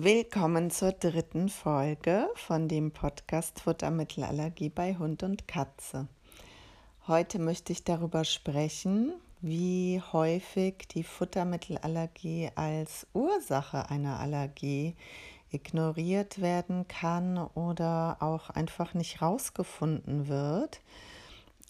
Willkommen 0.00 0.70
zur 0.70 0.92
dritten 0.92 1.48
Folge 1.48 2.28
von 2.36 2.68
dem 2.68 2.92
Podcast 2.92 3.58
Futtermittelallergie 3.58 4.68
bei 4.68 4.94
Hund 4.94 5.24
und 5.24 5.48
Katze. 5.48 6.06
Heute 7.08 7.40
möchte 7.40 7.72
ich 7.72 7.82
darüber 7.82 8.22
sprechen, 8.22 9.12
wie 9.40 10.00
häufig 10.12 10.86
die 10.94 11.02
Futtermittelallergie 11.02 12.48
als 12.54 13.08
Ursache 13.12 13.90
einer 13.90 14.20
Allergie 14.20 14.94
ignoriert 15.50 16.40
werden 16.40 16.86
kann 16.86 17.36
oder 17.36 18.18
auch 18.20 18.50
einfach 18.50 18.94
nicht 18.94 19.20
rausgefunden 19.20 20.28
wird 20.28 20.80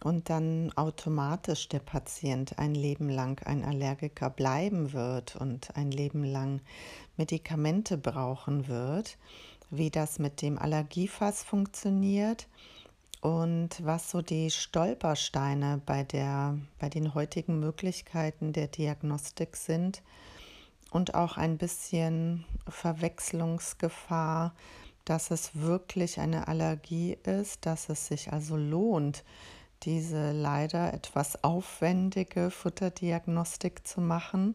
und 0.05 0.31
dann 0.31 0.73
automatisch 0.77 1.69
der 1.69 1.81
Patient 1.81 2.59
ein 2.59 2.75
Leben 2.75 3.09
lang 3.09 3.45
ein 3.45 3.65
Allergiker 3.65 4.31
bleiben 4.31 4.93
wird 4.93 5.37
und 5.37 5.77
ein 5.77 5.91
Leben 5.91 6.25
lang 6.25 6.61
Medikamente 7.17 7.99
brauchen 7.99 8.69
wird, 8.69 9.19
wie 9.71 9.91
das 9.91 10.19
mit 10.19 10.41
dem 10.41 10.59
Allergiefass 10.59 11.43
funktioniert 11.43 12.47
und 13.21 13.85
was 13.85 14.11
so 14.11 14.23
die 14.23 14.51
Stolpersteine 14.51 15.81
bei, 15.85 16.05
der, 16.05 16.59
bei 16.79 16.89
den 16.89 17.15
heutigen 17.15 17.59
Möglichkeiten 17.59 18.53
der 18.53 18.69
Diagnostik 18.69 19.57
sind 19.57 20.03
und 20.91 21.15
auch 21.15 21.37
ein 21.37 21.59
bisschen 21.59 22.45
Verwechslungsgefahr, 22.69 24.55
dass 25.05 25.31
es 25.31 25.51
wirklich 25.55 26.21
eine 26.21 26.49
Allergie 26.49 27.19
ist, 27.25 27.67
dass 27.67 27.89
es 27.89 28.07
sich 28.07 28.33
also 28.33 28.57
lohnt, 28.57 29.25
diese 29.83 30.33
leider 30.33 30.93
etwas 30.93 31.43
aufwendige 31.45 32.51
Futterdiagnostik 32.51 33.87
zu 33.87 34.01
machen, 34.01 34.55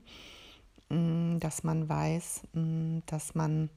mm, 0.90 1.40
dass 1.40 1.64
man 1.64 1.88
weiß, 1.88 2.42
mm, 2.54 3.00
dass 3.06 3.36
man 3.36 3.70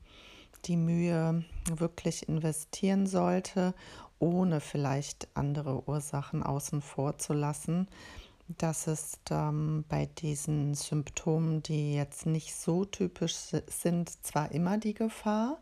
die 0.65 0.77
Mühe 0.77 1.45
wirklich 1.71 2.29
investieren 2.29 3.07
sollte, 3.07 3.75
ohne 4.19 4.61
vielleicht 4.61 5.29
andere 5.35 5.89
Ursachen 5.89 6.43
außen 6.43 6.83
vor 6.83 7.19
zu 7.19 7.33
lassen. 7.33 7.89
Das 8.49 8.87
ist 8.87 9.21
ähm, 9.31 9.85
bei 9.89 10.07
diesen 10.07 10.75
Symptomen, 10.75 11.63
die 11.63 11.95
jetzt 11.95 12.27
nicht 12.27 12.55
so 12.55 12.85
typisch 12.85 13.35
sind, 13.67 14.25
zwar 14.25 14.53
immer 14.53 14.79
die 14.79 14.95
Gefahr, 14.95 15.59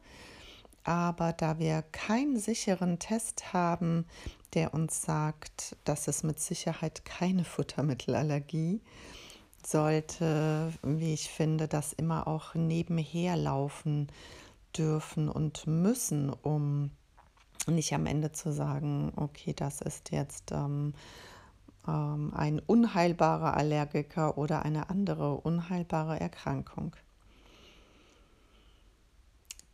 aber 0.84 1.32
da 1.32 1.58
wir 1.58 1.82
keinen 1.82 2.38
sicheren 2.38 2.98
Test 2.98 3.52
haben, 3.52 4.06
der 4.52 4.74
uns 4.74 5.02
sagt, 5.02 5.76
dass 5.84 6.08
es 6.08 6.22
mit 6.22 6.38
Sicherheit 6.38 7.04
keine 7.04 7.44
Futtermittelallergie, 7.44 8.80
sollte, 9.66 10.72
wie 10.82 11.14
ich 11.14 11.30
finde, 11.30 11.68
das 11.68 11.92
immer 11.92 12.28
auch 12.28 12.54
nebenher 12.54 13.36
laufen 13.36 14.08
dürfen 14.76 15.28
und 15.28 15.66
müssen, 15.66 16.30
um 16.30 16.90
nicht 17.66 17.94
am 17.94 18.06
Ende 18.06 18.32
zu 18.32 18.52
sagen, 18.52 19.12
okay, 19.16 19.54
das 19.54 19.80
ist 19.80 20.10
jetzt 20.10 20.52
ähm, 20.52 20.92
ähm, 21.88 22.32
ein 22.34 22.58
unheilbarer 22.58 23.56
Allergiker 23.56 24.36
oder 24.36 24.64
eine 24.64 24.90
andere 24.90 25.36
unheilbare 25.36 26.20
Erkrankung. 26.20 26.94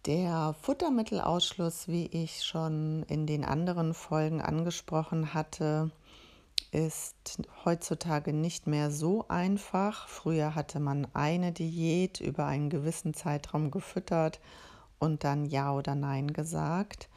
Der 0.06 0.54
Futtermittelausschluss, 0.62 1.86
wie 1.86 2.06
ich 2.06 2.42
schon 2.42 3.02
in 3.02 3.26
den 3.26 3.44
anderen 3.44 3.92
Folgen 3.92 4.40
angesprochen 4.40 5.34
hatte, 5.34 5.90
ist 6.70 7.42
heutzutage 7.66 8.32
nicht 8.32 8.66
mehr 8.66 8.90
so 8.90 9.26
einfach. 9.28 10.08
Früher 10.08 10.54
hatte 10.54 10.80
man 10.80 11.06
eine 11.12 11.52
Diät 11.52 12.18
über 12.18 12.46
einen 12.46 12.70
gewissen 12.70 13.12
Zeitraum 13.12 13.70
gefüttert 13.70 14.40
und 14.98 15.22
dann 15.22 15.44
Ja 15.44 15.74
oder 15.74 15.94
Nein 15.94 16.32
gesagt. 16.32 17.10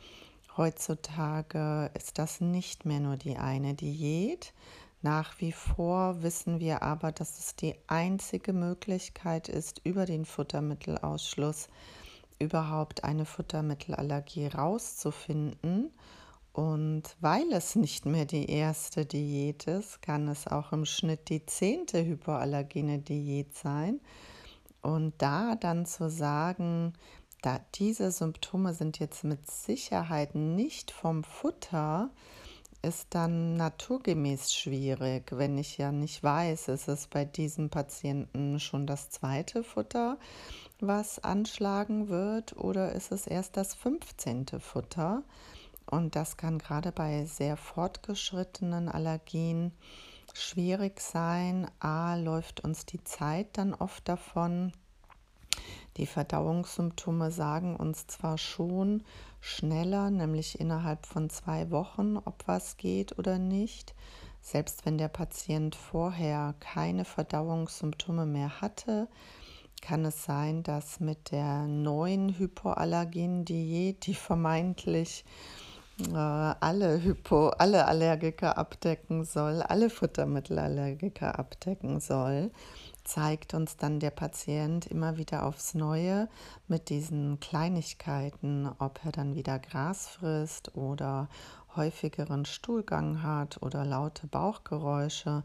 Heutzutage 0.58 1.90
ist 1.94 2.20
das 2.20 2.42
nicht 2.42 2.84
mehr 2.84 3.00
nur 3.00 3.16
die 3.16 3.38
eine 3.38 3.76
Diät. 3.76 4.52
Nach 5.02 5.40
wie 5.40 5.54
vor 5.54 6.22
wissen 6.22 6.60
wir 6.60 6.82
aber, 6.82 7.14
dass 7.14 7.40
es 7.40 7.56
die 7.56 7.76
einzige 7.88 8.52
Möglichkeit 8.52 9.48
ist, 9.48 9.80
über 9.86 10.06
den 10.06 10.26
Futtermittelausschluss 10.26 11.70
überhaupt 12.40 13.04
eine 13.04 13.26
Futtermittelallergie 13.26 14.48
rauszufinden. 14.48 15.92
Und 16.54 17.04
weil 17.20 17.52
es 17.52 17.76
nicht 17.76 18.06
mehr 18.06 18.26
die 18.26 18.50
erste 18.50 19.06
Diät 19.06 19.66
ist, 19.66 20.02
kann 20.02 20.28
es 20.28 20.48
auch 20.48 20.72
im 20.72 20.86
Schnitt 20.86 21.30
die 21.30 21.46
zehnte 21.46 22.06
hypoallergene 22.06 23.00
Diät 23.00 23.56
sein. 23.56 24.00
Und 24.82 25.14
da 25.18 25.56
dann 25.56 25.86
zu 25.86 26.10
sagen, 26.10 26.94
da 27.42 27.60
diese 27.76 28.12
Symptome 28.12 28.74
sind 28.74 29.00
jetzt 29.00 29.24
mit 29.24 29.50
Sicherheit 29.50 30.36
nicht 30.36 30.92
vom 30.92 31.24
Futter, 31.24 32.12
ist 32.84 33.08
dann 33.12 33.56
naturgemäß 33.56 34.54
schwierig, 34.54 35.32
wenn 35.32 35.58
ich 35.58 35.78
ja 35.78 35.92
nicht 35.92 36.22
weiß, 36.22 36.68
ist 36.68 36.90
es 36.90 37.08
bei 37.08 37.24
diesem 37.24 37.70
Patienten 37.70 38.60
schon 38.60 38.86
das 38.86 39.10
zweite 39.10 39.64
Futter 39.64 40.18
was 40.80 41.20
anschlagen 41.20 42.10
wird 42.10 42.58
oder 42.58 42.92
ist 42.94 43.12
es 43.12 43.28
erst 43.28 43.58
das 43.58 43.74
15. 43.74 44.48
Futter? 44.60 45.24
Und 45.86 46.16
das 46.16 46.38
kann 46.38 46.58
gerade 46.58 46.92
bei 46.92 47.26
sehr 47.26 47.58
fortgeschrittenen 47.58 48.90
Allergien 48.90 49.72
schwierig 50.34 51.00
sein. 51.00 51.70
A, 51.80 52.16
läuft 52.16 52.62
uns 52.62 52.86
die 52.86 53.04
Zeit 53.04 53.58
dann 53.58 53.74
oft 53.74 54.08
davon. 54.08 54.72
Die 55.98 56.08
Verdauungssymptome 56.08 57.30
sagen 57.32 57.76
uns 57.76 58.08
zwar 58.08 58.38
schon 58.38 59.04
schneller, 59.40 60.10
nämlich 60.10 60.60
innerhalb 60.60 61.06
von 61.06 61.30
zwei 61.30 61.70
Wochen, 61.70 62.18
ob 62.18 62.48
was 62.48 62.78
geht 62.78 63.20
oder 63.20 63.38
nicht. 63.38 63.94
Selbst 64.42 64.86
wenn 64.86 64.98
der 64.98 65.10
Patient 65.10 65.76
vorher 65.76 66.56
keine 66.60 67.06
Verdauungssymptome 67.06 68.26
mehr 68.26 68.62
hatte, 68.62 69.08
kann 69.84 70.06
es 70.06 70.24
sein, 70.24 70.64
dass 70.64 71.02
mit 71.02 71.32
der 71.32 71.68
neuen 71.68 72.40
Hypoallergen-Diät, 72.40 74.08
die 74.08 74.16
vermeintlich 74.16 75.26
äh, 76.00 76.16
alle, 76.16 77.04
Hypo, 77.04 77.50
alle 77.50 77.86
Allergiker 77.86 78.58
abdecken 78.58 79.26
soll, 79.26 79.62
alle 79.62 79.90
Futtermittelallergiker 79.90 81.38
abdecken 81.38 82.00
soll, 82.00 82.52
zeigt 83.04 83.54
uns 83.54 83.76
dann 83.76 84.00
der 84.00 84.12
Patient 84.12 84.86
immer 84.86 85.18
wieder 85.18 85.46
aufs 85.46 85.74
Neue 85.74 86.30
mit 86.70 86.88
diesen 86.88 87.42
Kleinigkeiten, 87.42 88.70
ob 88.80 89.02
er 89.04 89.12
dann 89.12 89.36
wieder 89.36 89.60
Gras 89.60 90.08
frisst 90.08 90.78
oder 90.78 91.28
häufigeren 91.76 92.46
Stuhlgang 92.46 93.22
hat 93.22 93.62
oder 93.62 93.84
laute 93.84 94.28
Bauchgeräusche 94.28 95.44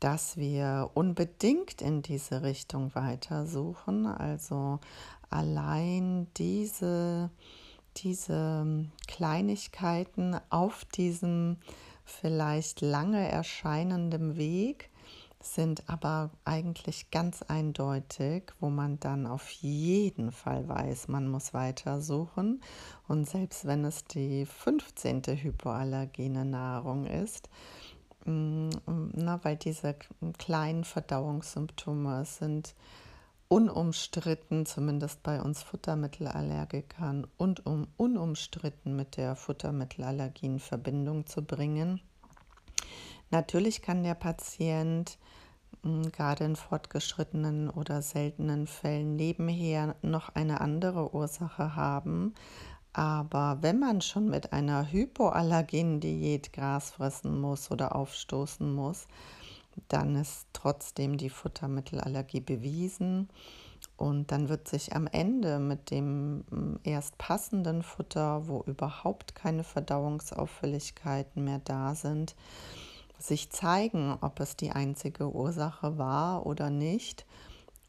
dass 0.00 0.36
wir 0.36 0.90
unbedingt 0.94 1.82
in 1.82 2.02
diese 2.02 2.42
Richtung 2.42 2.94
weitersuchen. 2.94 4.06
Also 4.06 4.78
allein 5.30 6.28
diese, 6.36 7.30
diese 7.96 8.86
Kleinigkeiten 9.06 10.36
auf 10.50 10.84
diesem 10.84 11.56
vielleicht 12.04 12.80
lange 12.80 13.28
erscheinenden 13.28 14.36
Weg 14.36 14.90
sind 15.40 15.88
aber 15.88 16.30
eigentlich 16.44 17.10
ganz 17.10 17.42
eindeutig, 17.42 18.52
wo 18.58 18.70
man 18.70 18.98
dann 18.98 19.26
auf 19.26 19.48
jeden 19.50 20.32
Fall 20.32 20.68
weiß, 20.68 21.08
man 21.08 21.28
muss 21.28 21.54
weitersuchen. 21.54 22.60
Und 23.06 23.28
selbst 23.28 23.64
wenn 23.64 23.84
es 23.84 24.04
die 24.04 24.46
15. 24.46 25.22
hypoallergene 25.22 26.44
Nahrung 26.44 27.06
ist, 27.06 27.48
na, 28.28 29.40
weil 29.42 29.56
diese 29.56 29.96
kleinen 30.36 30.84
Verdauungssymptome 30.84 32.24
sind 32.24 32.74
unumstritten, 33.48 34.66
zumindest 34.66 35.22
bei 35.22 35.40
uns 35.40 35.62
Futtermittelallergikern, 35.62 37.26
und 37.38 37.64
um 37.64 37.88
unumstritten 37.96 38.94
mit 38.94 39.16
der 39.16 39.36
Futtermittelallergie 39.36 40.46
in 40.46 40.58
Verbindung 40.58 41.26
zu 41.26 41.42
bringen. 41.42 42.00
Natürlich 43.30 43.82
kann 43.82 44.02
der 44.02 44.14
Patient 44.14 45.18
gerade 45.82 46.44
in 46.44 46.56
fortgeschrittenen 46.56 47.70
oder 47.70 48.02
seltenen 48.02 48.66
Fällen 48.66 49.16
nebenher 49.16 49.96
noch 50.02 50.30
eine 50.34 50.60
andere 50.60 51.14
Ursache 51.14 51.76
haben, 51.76 52.34
aber 52.92 53.58
wenn 53.60 53.78
man 53.78 54.00
schon 54.00 54.28
mit 54.28 54.52
einer 54.52 54.90
hypoallergenen 54.90 56.00
Diät 56.00 56.52
Gras 56.52 56.90
fressen 56.90 57.40
muss 57.40 57.70
oder 57.70 57.94
aufstoßen 57.94 58.74
muss, 58.74 59.06
dann 59.88 60.16
ist 60.16 60.46
trotzdem 60.52 61.16
die 61.16 61.30
Futtermittelallergie 61.30 62.40
bewiesen. 62.40 63.28
Und 63.96 64.30
dann 64.32 64.48
wird 64.48 64.68
sich 64.68 64.94
am 64.94 65.06
Ende 65.06 65.58
mit 65.58 65.90
dem 65.90 66.38
mm, 66.38 66.80
erst 66.84 67.18
passenden 67.18 67.82
Futter, 67.82 68.46
wo 68.48 68.62
überhaupt 68.62 69.34
keine 69.34 69.64
Verdauungsauffälligkeiten 69.64 71.44
mehr 71.44 71.60
da 71.64 71.94
sind, 71.94 72.34
sich 73.18 73.50
zeigen, 73.50 74.16
ob 74.20 74.38
es 74.40 74.56
die 74.56 74.70
einzige 74.70 75.32
Ursache 75.32 75.98
war 75.98 76.46
oder 76.46 76.70
nicht. 76.70 77.26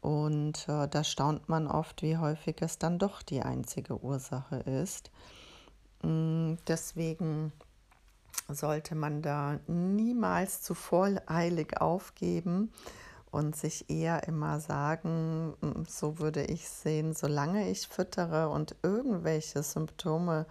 Und 0.01 0.67
äh, 0.69 0.87
da 0.87 1.03
staunt 1.03 1.49
man 1.49 1.67
oft, 1.67 2.01
wie 2.01 2.17
häufig 2.17 2.61
es 2.61 2.77
dann 2.77 2.99
doch 2.99 3.21
die 3.21 3.41
einzige 3.41 4.01
Ursache 4.01 4.57
ist. 4.57 5.11
Mm, 6.03 6.53
deswegen 6.67 7.51
sollte 8.47 8.95
man 8.95 9.21
da 9.21 9.59
niemals 9.67 10.61
zu 10.61 10.73
voreilig 10.73 11.81
aufgeben 11.81 12.71
und 13.31 13.55
sich 13.55 13.89
eher 13.89 14.27
immer 14.27 14.59
sagen, 14.59 15.53
mm, 15.61 15.83
so 15.87 16.19
würde 16.19 16.43
ich 16.43 16.69
sehen, 16.69 17.13
solange 17.13 17.69
ich 17.69 17.87
füttere 17.87 18.49
und 18.49 18.75
irgendwelche 18.81 19.63
Symptome 19.63 20.45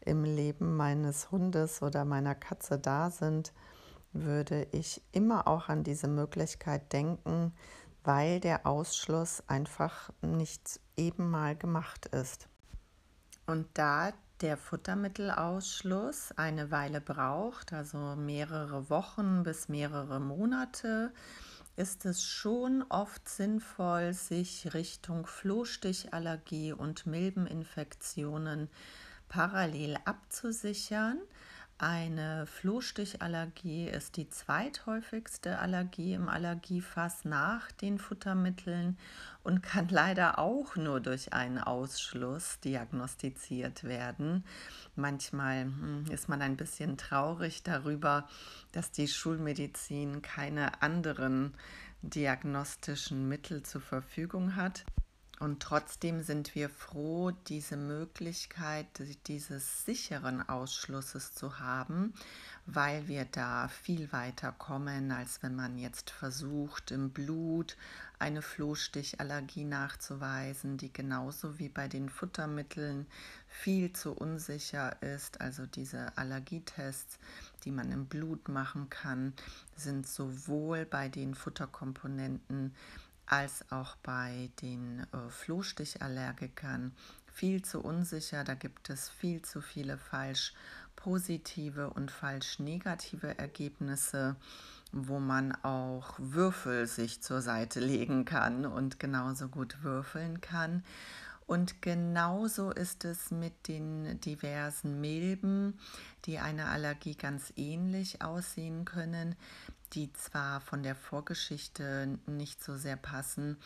im 0.00 0.24
Leben 0.24 0.76
meines 0.76 1.30
Hundes 1.30 1.82
oder 1.82 2.04
meiner 2.04 2.34
Katze 2.34 2.78
da 2.78 3.10
sind, 3.10 3.52
würde 4.12 4.66
ich 4.72 5.02
immer 5.12 5.48
auch 5.48 5.68
an 5.68 5.82
diese 5.82 6.08
Möglichkeit 6.08 6.92
denken, 6.92 7.52
weil 8.04 8.40
der 8.40 8.66
Ausschluss 8.66 9.42
einfach 9.48 10.10
nicht 10.22 10.80
eben 10.96 11.30
mal 11.30 11.56
gemacht 11.56 12.06
ist. 12.06 12.48
Und 13.46 13.66
da 13.74 14.12
der 14.40 14.56
Futtermittelausschluss 14.56 16.32
eine 16.36 16.70
Weile 16.70 17.00
braucht, 17.00 17.72
also 17.72 18.16
mehrere 18.16 18.90
Wochen 18.90 19.42
bis 19.42 19.68
mehrere 19.68 20.20
Monate, 20.20 21.12
ist 21.76 22.04
es 22.04 22.22
schon 22.22 22.84
oft 22.88 23.28
sinnvoll, 23.28 24.12
sich 24.12 24.74
Richtung 24.74 25.26
Flohstichallergie 25.26 26.72
und 26.72 27.06
Milbeninfektionen 27.06 28.68
parallel 29.28 29.98
abzusichern. 30.04 31.18
Eine 31.78 32.46
Flohstichallergie 32.46 33.88
ist 33.88 34.16
die 34.16 34.30
zweithäufigste 34.30 35.58
Allergie 35.58 36.14
im 36.14 36.28
Allergiefass 36.28 37.24
nach 37.24 37.72
den 37.72 37.98
Futtermitteln 37.98 38.96
und 39.42 39.60
kann 39.60 39.88
leider 39.90 40.38
auch 40.38 40.76
nur 40.76 41.00
durch 41.00 41.32
einen 41.32 41.58
Ausschluss 41.58 42.60
diagnostiziert 42.60 43.82
werden. 43.82 44.44
Manchmal 44.94 45.64
hm, 45.64 46.04
ist 46.12 46.28
man 46.28 46.42
ein 46.42 46.56
bisschen 46.56 46.96
traurig 46.96 47.64
darüber, 47.64 48.28
dass 48.70 48.92
die 48.92 49.08
Schulmedizin 49.08 50.22
keine 50.22 50.80
anderen 50.80 51.54
diagnostischen 52.02 53.28
Mittel 53.28 53.64
zur 53.64 53.80
Verfügung 53.80 54.54
hat. 54.54 54.84
Und 55.44 55.60
trotzdem 55.60 56.22
sind 56.22 56.54
wir 56.54 56.70
froh, 56.70 57.30
diese 57.48 57.76
Möglichkeit 57.76 58.86
dieses 59.26 59.84
sicheren 59.84 60.40
Ausschlusses 60.48 61.34
zu 61.34 61.60
haben, 61.60 62.14
weil 62.64 63.08
wir 63.08 63.26
da 63.26 63.68
viel 63.68 64.10
weiter 64.10 64.52
kommen, 64.52 65.12
als 65.12 65.42
wenn 65.42 65.54
man 65.54 65.76
jetzt 65.76 66.08
versucht, 66.08 66.92
im 66.92 67.10
Blut 67.10 67.76
eine 68.18 68.40
Flohstichallergie 68.40 69.64
nachzuweisen, 69.64 70.78
die 70.78 70.90
genauso 70.90 71.58
wie 71.58 71.68
bei 71.68 71.88
den 71.88 72.08
Futtermitteln 72.08 73.06
viel 73.46 73.92
zu 73.92 74.12
unsicher 74.12 75.02
ist. 75.02 75.42
Also 75.42 75.66
diese 75.66 76.16
Allergietests, 76.16 77.18
die 77.64 77.70
man 77.70 77.92
im 77.92 78.06
Blut 78.06 78.48
machen 78.48 78.88
kann, 78.88 79.34
sind 79.76 80.06
sowohl 80.06 80.86
bei 80.86 81.10
den 81.10 81.34
Futterkomponenten 81.34 82.72
als 83.26 83.70
auch 83.70 83.96
bei 83.96 84.50
den 84.60 85.00
äh, 85.00 85.30
Flohstichallergikern 85.30 86.92
viel 87.32 87.62
zu 87.62 87.80
unsicher. 87.80 88.44
Da 88.44 88.54
gibt 88.54 88.90
es 88.90 89.08
viel 89.08 89.42
zu 89.42 89.60
viele 89.60 89.98
falsch 89.98 90.54
positive 90.96 91.90
und 91.90 92.10
falsch 92.10 92.58
negative 92.60 93.36
Ergebnisse, 93.38 94.36
wo 94.92 95.18
man 95.18 95.52
auch 95.64 96.14
Würfel 96.18 96.86
sich 96.86 97.20
zur 97.20 97.42
Seite 97.42 97.80
legen 97.80 98.24
kann 98.24 98.64
und 98.64 99.00
genauso 99.00 99.48
gut 99.48 99.82
würfeln 99.82 100.40
kann. 100.40 100.84
Und 101.46 101.82
genauso 101.82 102.70
ist 102.70 103.04
es 103.04 103.30
mit 103.30 103.68
den 103.68 104.18
diversen 104.20 105.00
Milben, 105.00 105.78
die 106.24 106.38
eine 106.38 106.68
Allergie 106.68 107.16
ganz 107.16 107.52
ähnlich 107.56 108.22
aussehen 108.22 108.86
können 108.86 109.36
die 109.94 110.12
zwar 110.12 110.60
von 110.60 110.82
der 110.82 110.94
Vorgeschichte 110.94 112.18
nicht 112.26 112.62
so 112.62 112.76
sehr 112.76 112.96
passen, 112.96 113.56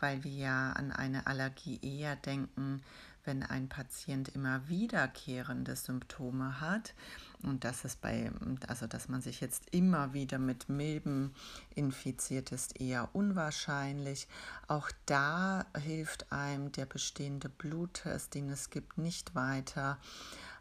weil 0.00 0.24
wir 0.24 0.32
ja 0.32 0.72
an 0.72 0.92
eine 0.92 1.26
Allergie 1.26 1.78
eher 1.82 2.16
denken, 2.16 2.82
wenn 3.24 3.42
ein 3.42 3.68
Patient 3.68 4.28
immer 4.28 4.68
wiederkehrende 4.68 5.76
Symptome 5.76 6.60
hat. 6.60 6.94
Und 7.42 7.64
das 7.64 7.84
ist 7.84 8.00
bei, 8.00 8.30
also 8.68 8.86
dass 8.86 9.08
man 9.08 9.20
sich 9.20 9.40
jetzt 9.40 9.64
immer 9.70 10.12
wieder 10.12 10.38
mit 10.38 10.68
Milben 10.68 11.34
infiziert, 11.74 12.52
ist 12.52 12.80
eher 12.80 13.14
unwahrscheinlich. 13.14 14.28
Auch 14.68 14.90
da 15.06 15.66
hilft 15.76 16.32
einem 16.32 16.72
der 16.72 16.86
bestehende 16.86 17.48
Bluttest, 17.48 18.34
den 18.34 18.50
es 18.50 18.70
gibt, 18.70 18.98
nicht 18.98 19.34
weiter. 19.34 19.98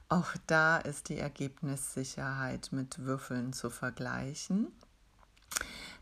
Auch 0.10 0.34
da 0.48 0.78
ist 0.78 1.10
die 1.10 1.18
Ergebnissicherheit 1.18 2.70
mit 2.72 3.00
Würfeln 3.00 3.54
zu 3.54 3.70
vergleichen. 3.70 4.68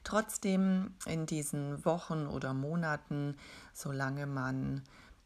Trotzdem 0.04 0.94
in 1.06 1.26
diesen 1.26 1.86
Wochen 1.86 2.26
oder 2.26 2.54
Monaten, 2.54 3.38
solange 3.74 4.26
man 4.26 4.82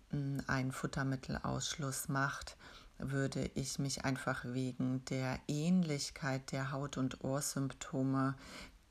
hm, 0.09 0.41
einen 0.47 0.71
Futtermittelausschluss 0.71 2.09
macht, 2.09 2.57
würde 2.97 3.49
ich 3.55 3.79
mich 3.79 4.05
einfach 4.05 4.45
wegen 4.45 5.03
der 5.05 5.39
Ähnlichkeit 5.47 6.51
der 6.51 6.71
Haut- 6.71 6.97
und 6.97 7.23
Ohrsymptome 7.23 8.35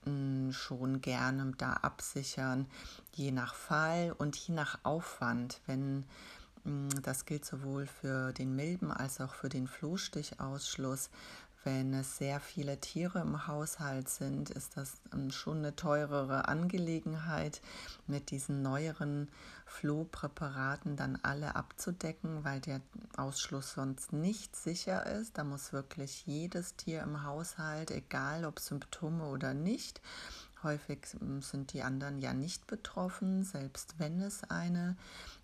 hm, 0.04 0.52
schon 0.52 1.00
gerne 1.00 1.52
da 1.56 1.74
absichern, 1.74 2.66
je 3.12 3.30
nach 3.30 3.54
Fall 3.54 4.14
und 4.16 4.36
je 4.36 4.54
nach 4.54 4.78
Aufwand. 4.82 5.60
Wenn 5.66 6.04
hm, 6.64 6.88
das 7.02 7.24
gilt 7.24 7.44
sowohl 7.44 7.86
für 7.86 8.32
den 8.32 8.54
Milben 8.56 8.90
als 8.90 9.20
auch 9.20 9.34
für 9.34 9.48
den 9.48 9.66
Flohstichausschluss 9.66 11.10
wenn 11.64 11.94
es 11.94 12.18
sehr 12.18 12.40
viele 12.40 12.80
Tiere 12.80 13.20
im 13.20 13.46
Haushalt 13.46 14.08
sind, 14.08 14.50
ist 14.50 14.76
das 14.76 14.94
ähm, 15.12 15.30
schon 15.30 15.58
eine 15.58 15.74
teurere 15.74 16.48
Angelegenheit, 16.48 17.60
mit 18.06 18.30
diesen 18.30 18.62
neueren 18.62 19.28
Flohpräparaten 19.66 20.96
dann 20.96 21.18
alle 21.22 21.56
abzudecken, 21.56 22.44
weil 22.44 22.60
der 22.60 22.80
Ausschluss 23.16 23.72
sonst 23.72 24.12
nicht 24.12 24.54
sicher 24.54 25.06
ist. 25.06 25.38
Da 25.38 25.44
muss 25.44 25.72
wirklich 25.72 26.26
jedes 26.26 26.76
Tier 26.76 27.02
im 27.02 27.24
Haushalt, 27.24 27.90
egal 27.90 28.44
ob 28.44 28.60
Symptome 28.60 29.24
oder 29.24 29.54
nicht, 29.54 30.00
häufig 30.62 31.00
ähm, 31.20 31.42
sind 31.42 31.72
die 31.72 31.82
anderen 31.82 32.18
ja 32.18 32.34
nicht 32.34 32.66
betroffen, 32.66 33.44
selbst 33.44 33.94
wenn 33.98 34.20
es 34.20 34.44
eine 34.44 34.96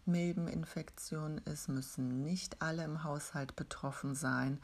Milbeninfektion 0.06 1.38
ist, 1.38 1.68
müssen 1.68 2.22
nicht 2.22 2.60
alle 2.60 2.84
im 2.84 3.04
Haushalt 3.04 3.54
betroffen 3.56 4.14
sein. 4.14 4.58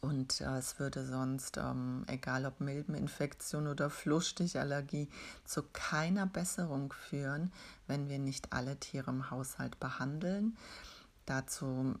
Und 0.00 0.40
äh, 0.40 0.56
es 0.56 0.78
würde 0.78 1.04
sonst, 1.04 1.58
ähm, 1.58 2.04
egal 2.06 2.46
ob 2.46 2.60
Milbeninfektion 2.60 3.66
oder 3.66 3.90
Flohstichallergie, 3.90 5.08
zu 5.44 5.62
keiner 5.72 6.26
Besserung 6.26 6.92
führen, 6.92 7.52
wenn 7.86 8.08
wir 8.08 8.18
nicht 8.18 8.52
alle 8.52 8.76
Tiere 8.76 9.10
im 9.10 9.30
Haushalt 9.30 9.78
behandeln. 9.78 10.56
Dazu 11.26 11.94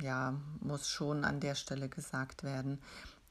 ja, 0.00 0.34
muss 0.60 0.88
schon 0.88 1.24
an 1.24 1.40
der 1.40 1.54
Stelle 1.54 1.88
gesagt 1.88 2.44
werden, 2.44 2.80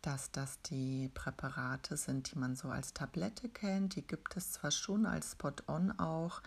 dass 0.03 0.31
das 0.31 0.61
die 0.63 1.09
Präparate 1.13 1.95
sind, 1.95 2.31
die 2.31 2.37
man 2.37 2.55
so 2.55 2.67
als 2.67 2.93
Tablette 2.93 3.47
kennt. 3.49 3.95
Die 3.95 4.05
gibt 4.05 4.35
es 4.35 4.51
zwar 4.51 4.69
schon 4.69 5.05
als 5.05 5.31
Spot-on 5.31 5.97
auch, 5.97 6.41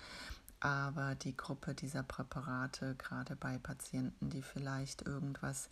aber 0.66 1.14
die 1.14 1.37
Gruppe 1.37 1.75
dieser 1.75 2.02
Präparate, 2.02 2.96
gerade 2.96 3.37
bei 3.37 3.56
Patienten, 3.56 4.30
die 4.30 4.42
vielleicht 4.42 5.02
irgendwas 5.02 5.68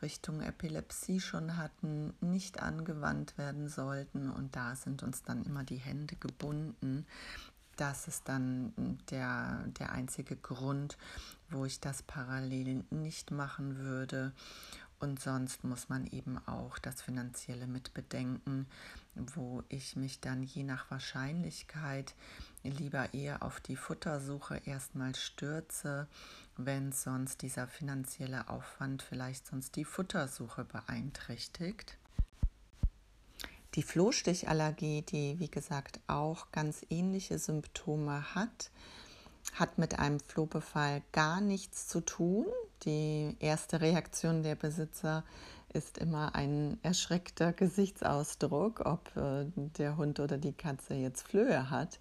Richtung 0.00 0.40
Epilepsie 0.40 1.20
schon 1.20 1.58
hatten, 1.58 2.14
nicht 2.22 2.62
angewandt 2.62 3.36
werden 3.36 3.68
sollten. 3.68 4.30
Und 4.30 4.56
da 4.56 4.74
sind 4.74 5.02
uns 5.02 5.22
dann 5.22 5.44
immer 5.44 5.64
die 5.64 5.76
Hände 5.76 6.16
gebunden. 6.16 7.04
Das 7.76 8.08
ist 8.08 8.26
dann 8.30 8.72
der, 9.10 9.64
der 9.78 9.92
einzige 9.92 10.34
Grund, 10.34 10.96
wo 11.50 11.66
ich 11.66 11.78
das 11.80 12.02
parallel 12.02 12.86
nicht 12.88 13.30
machen 13.30 13.76
würde. 13.76 14.32
Und 14.98 15.20
sonst 15.20 15.62
muss 15.62 15.90
man 15.90 16.06
eben 16.06 16.38
auch 16.46 16.78
das 16.78 17.02
Finanzielle 17.02 17.66
mit 17.66 17.92
bedenken, 17.92 18.66
wo 19.14 19.62
ich 19.68 19.94
mich 19.94 20.20
dann 20.20 20.42
je 20.42 20.64
nach 20.64 20.90
Wahrscheinlichkeit 20.90 22.14
lieber 22.70 23.12
eher 23.14 23.42
auf 23.42 23.60
die 23.60 23.76
Futtersuche 23.76 24.60
erstmal 24.64 25.14
stürze, 25.14 26.06
wenn 26.56 26.92
sonst 26.92 27.42
dieser 27.42 27.66
finanzielle 27.66 28.48
Aufwand 28.48 29.02
vielleicht 29.02 29.46
sonst 29.46 29.76
die 29.76 29.84
Futtersuche 29.84 30.64
beeinträchtigt. 30.64 31.98
Die 33.74 33.82
Flohstichallergie, 33.82 35.02
die 35.02 35.38
wie 35.38 35.50
gesagt 35.50 36.00
auch 36.06 36.50
ganz 36.52 36.84
ähnliche 36.90 37.38
Symptome 37.38 38.34
hat, 38.34 38.70
hat 39.54 39.78
mit 39.78 39.98
einem 39.98 40.20
Flohbefall 40.20 41.02
gar 41.12 41.40
nichts 41.40 41.86
zu 41.86 42.00
tun. 42.00 42.46
Die 42.84 43.36
erste 43.40 43.80
Reaktion 43.80 44.42
der 44.42 44.54
Besitzer 44.54 45.24
ist 45.72 45.98
immer 45.98 46.34
ein 46.34 46.78
erschreckter 46.82 47.52
Gesichtsausdruck, 47.52 48.80
ob 48.86 49.16
äh, 49.16 49.44
der 49.56 49.96
Hund 49.96 50.18
oder 50.20 50.38
die 50.38 50.52
Katze 50.52 50.94
jetzt 50.94 51.28
Flöhe 51.28 51.70
hat. 51.70 51.98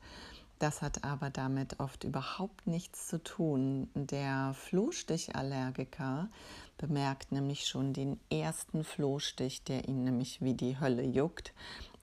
Das 0.59 0.81
hat 0.81 1.03
aber 1.03 1.29
damit 1.29 1.79
oft 1.79 2.03
überhaupt 2.03 2.65
nichts 2.65 3.07
zu 3.07 3.21
tun. 3.21 3.89
Der 3.93 4.55
Flohstichallergiker 4.55 6.29
bemerkt 6.77 7.31
nämlich 7.31 7.67
schon 7.67 7.93
den 7.93 8.19
ersten 8.31 8.83
Flohstich, 8.83 9.63
der 9.63 9.87
ihn 9.87 10.03
nämlich 10.03 10.41
wie 10.41 10.55
die 10.55 10.79
Hölle 10.79 11.03
juckt 11.03 11.53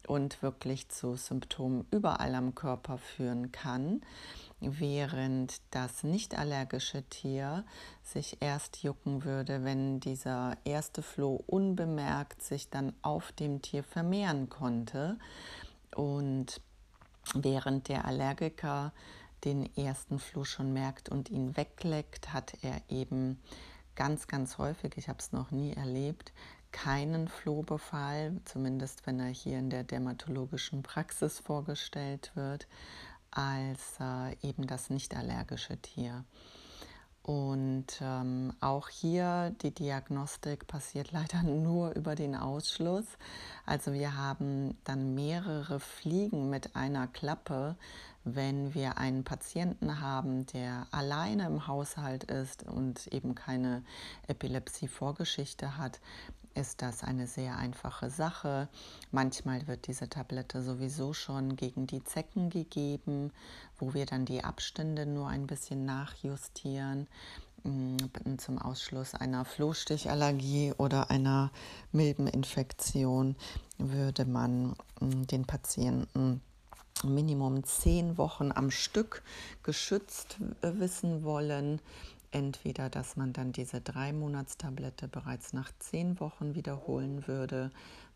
und 0.07 0.43
wirklich 0.43 0.89
zu 0.89 1.17
Symptomen 1.17 1.87
überall 1.91 2.35
am 2.35 2.55
Körper 2.55 2.99
führen 2.99 3.51
kann, 3.51 4.03
während 4.61 5.61
das 5.71 6.05
nicht 6.05 6.37
allergische 6.39 7.03
Tier 7.05 7.65
sich 8.03 8.41
erst 8.41 8.83
jucken 8.83 9.25
würde, 9.25 9.65
wenn 9.65 10.01
dieser 10.01 10.57
erste 10.65 11.03
Floh 11.03 11.43
unbemerkt 11.47 12.43
sich 12.43 12.71
dann 12.71 12.93
auf 13.03 13.33
dem 13.33 13.63
Tier 13.63 13.83
vermehren 13.83 14.49
konnte 14.49 15.19
und 15.95 16.61
während 17.35 17.89
der 17.89 18.05
Allergiker 18.05 18.93
den 19.45 19.75
ersten 19.77 20.19
Floh 20.19 20.45
schon 20.45 20.73
merkt 20.73 21.09
und 21.09 21.31
ihn 21.31 21.57
wegleckt, 21.57 22.33
hat 22.33 22.55
er 22.63 22.81
eben 22.89 23.41
ganz, 23.95 24.27
ganz 24.27 24.59
häufig, 24.59 24.97
ich 24.97 25.09
habe 25.09 25.19
es 25.19 25.33
noch 25.33 25.51
nie 25.51 25.73
erlebt, 25.73 26.33
keinen 26.73 27.29
Flohbefall, 27.29 28.41
zumindest 28.45 29.07
wenn 29.07 29.21
er 29.21 29.29
hier 29.29 29.59
in 29.59 29.71
der 29.71 29.85
dermatologischen 29.85 30.83
Praxis 30.83 31.39
vorgestellt 31.39 32.33
wird, 32.35 32.67
als 33.31 33.81
äh, 34.01 34.37
eben 34.47 34.67
das 34.67 34.91
nicht 34.91 35.15
allergische 35.15 35.77
Tier. 35.77 36.25
Und 37.25 37.87
ähm, 38.03 38.53
auch 38.61 38.91
hier 38.91 39.55
die 39.63 39.71
Diagnostik 39.71 40.67
passiert 40.67 41.11
leider 41.13 41.43
nur 41.43 41.93
über 41.97 42.15
den 42.15 42.37
Ausschluss. 42.37 43.07
Also 43.65 43.95
wir 43.95 44.15
haben 44.17 44.77
dann 44.85 45.15
mehrere 45.15 45.81
Fliegen 45.81 46.51
mit 46.51 46.77
einer 46.77 47.07
Klappe, 47.07 47.77
wenn 48.25 48.75
wir 48.75 48.99
einen 48.99 49.25
Patienten 49.25 50.01
haben, 50.01 50.45
der 50.47 50.87
alleine 50.91 51.47
im 51.47 51.67
Haushalt 51.67 52.25
ist 52.25 52.63
und 52.63 53.07
eben 53.07 53.35
keine 53.35 53.83
Epilepsie-Vorgeschichte 54.29 55.79
hat, 55.79 56.01
ist 56.55 56.83
das 56.83 57.03
eine 57.03 57.27
sehr 57.27 57.57
einfache 57.57 58.11
Sache. 58.11 58.69
Manchmal 59.11 59.67
wird 59.67 59.87
diese 59.87 60.09
Tablette 60.09 60.63
sowieso 60.63 61.13
schon 61.13 61.57
gegen 61.57 61.87
die 61.87 62.05
Zecken 62.05 62.51
gegeben, 62.51 63.33
wo 63.79 63.95
wir 63.95 64.07
dann 64.07 64.25
die 64.25 64.45
Abstände 64.45 65.07
nur 65.07 65.29
ein 65.29 65.47
bisschen 65.47 65.85
nachjustieren 65.85 67.07
mm, 67.65 67.97
zum 68.39 68.59
Ausschluss 68.59 69.15
einer 69.15 69.45
Flohstichallergie 69.45 70.73
oder 70.77 71.11
einer 71.11 71.51
Milbeninfektion 71.93 73.37
würde 73.79 74.25
man 74.25 74.75
mm, 75.01 75.23
den 75.25 75.45
Patienten 75.45 76.41
Minimum 77.03 77.65
zehn 77.65 78.17
Wochen 78.17 78.53
am 78.53 78.71
Stück 78.71 79.23
geschützt 79.63 80.39
äh, 80.63 80.73
wissen 80.79 81.25
wollen 81.25 81.81
entweder, 82.35 82.91
dass 82.91 83.17
man 83.17 83.33
dann 83.33 83.53
diese 83.53 83.81
drei 83.81 84.13
Monatstablette 84.13 85.09
bereits 85.09 85.53
nach 85.53 85.71
zehn 85.79 86.19
Wochen 86.21 86.55
wiederholen 86.55 87.27
würde, 87.27 87.71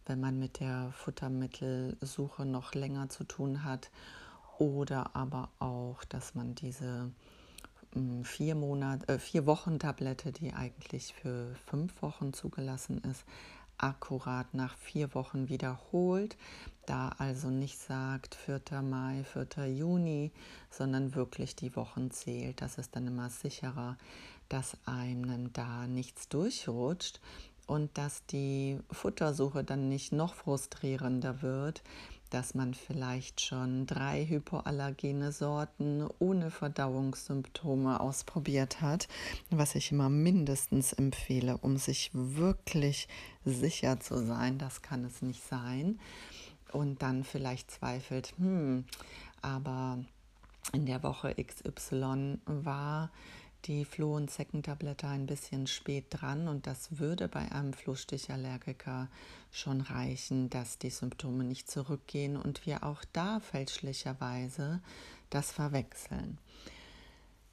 wenn 0.07 0.21
man 0.21 0.39
mit 0.39 0.61
der 0.61 0.93
Futtermittelsuche 0.93 2.45
noch 2.45 2.75
länger 2.75 3.09
zu 3.09 3.25
tun 3.25 3.65
hat, 3.65 3.91
oder 4.59 5.15
aber 5.15 5.51
auch, 5.61 6.03
dass 6.05 6.35
man 6.35 6.55
diese 6.57 7.11
hm, 7.93 8.25
vier, 8.25 8.57
Monat, 8.57 9.09
äh, 9.09 9.19
vier 9.19 9.47
Wochen 9.47 9.79
Tablette, 9.79 10.33
die 10.33 10.53
eigentlich 10.53 11.15
für 11.15 11.55
fünf 11.67 12.03
Wochen 12.03 12.33
zugelassen 12.33 12.99
ist, 13.05 13.25
akkurat 13.77 14.53
nach 14.55 14.77
vier 14.77 15.15
Wochen 15.15 15.49
wiederholt, 15.49 16.37
da 16.88 17.11
also 17.18 17.50
nicht 17.50 17.78
sagt 17.78 18.35
4. 18.35 18.83
Mai, 18.83 19.25
4. 19.25 19.66
Juni, 19.66 20.33
sondern 20.71 21.14
wirklich 21.14 21.54
die 21.54 21.75
Wochen 21.76 22.11
zählt. 22.11 22.62
Das 22.62 22.78
ist 22.78 22.97
dann 22.97 23.07
immer 23.07 23.28
sicherer, 23.30 23.97
dass 24.49 24.76
einem 24.87 25.52
da 25.52 25.87
nichts 25.87 26.28
durchrutscht 26.28 27.21
und 27.66 27.99
dass 27.99 28.25
die 28.26 28.80
Futtersuche 28.90 29.64
dann 29.64 29.88
nicht 29.88 30.12
noch 30.12 30.35
frustrierender 30.35 31.42
wird, 31.42 31.83
dass 32.30 32.54
man 32.54 32.75
vielleicht 32.75 33.40
schon 33.40 33.87
drei 33.87 34.26
hypoallergene 34.26 35.33
Sorten 35.33 36.07
ohne 36.18 36.50
Verdauungssymptome 36.50 38.00
ausprobiert 38.00 38.80
hat, 38.80 39.09
was 39.50 39.75
ich 39.75 39.92
immer 39.92 40.09
mindestens 40.09 40.92
empfehle, 40.92 41.59
um 41.59 41.76
sich 41.76 42.11
wirklich 42.12 43.09
sicher 43.45 44.00
zu 44.00 44.25
sein, 44.25 44.59
das 44.59 44.83
kann 44.83 45.04
es 45.04 45.23
nicht 45.23 45.42
sein. 45.42 45.99
Und 46.73 47.03
dann 47.03 47.25
vielleicht 47.25 47.71
zweifelt, 47.71 48.35
hm, 48.39 48.85
aber 49.43 49.99
in 50.73 50.87
der 50.87 51.03
Woche 51.03 51.35
XY 51.35 52.39
war 52.45 53.11
die 53.65 53.85
Floh- 53.85 54.17
und 54.17 54.31
Zeckentablette 54.31 55.09
ein 55.09 55.27
bisschen 55.27 55.67
spät 55.67 56.07
dran 56.11 56.49
und 56.49 56.67
das 56.67 56.99
würde 56.99 57.29
bei 57.29 57.51
einem 57.51 57.73
Flohstichallergiker 57.73 59.09
schon 59.51 59.81
reichen, 59.81 60.49
dass 60.51 60.79
die 60.79 60.91
Symptome 60.91 61.45
nicht 61.45 61.71
zurückgehen 61.71 62.37
und 62.37 62.67
wir 62.67 62.85
auch 62.85 63.03
da 63.13 63.41
fälschlicherweise 63.41 64.81
das 65.31 65.51
verwechseln. 65.51 66.39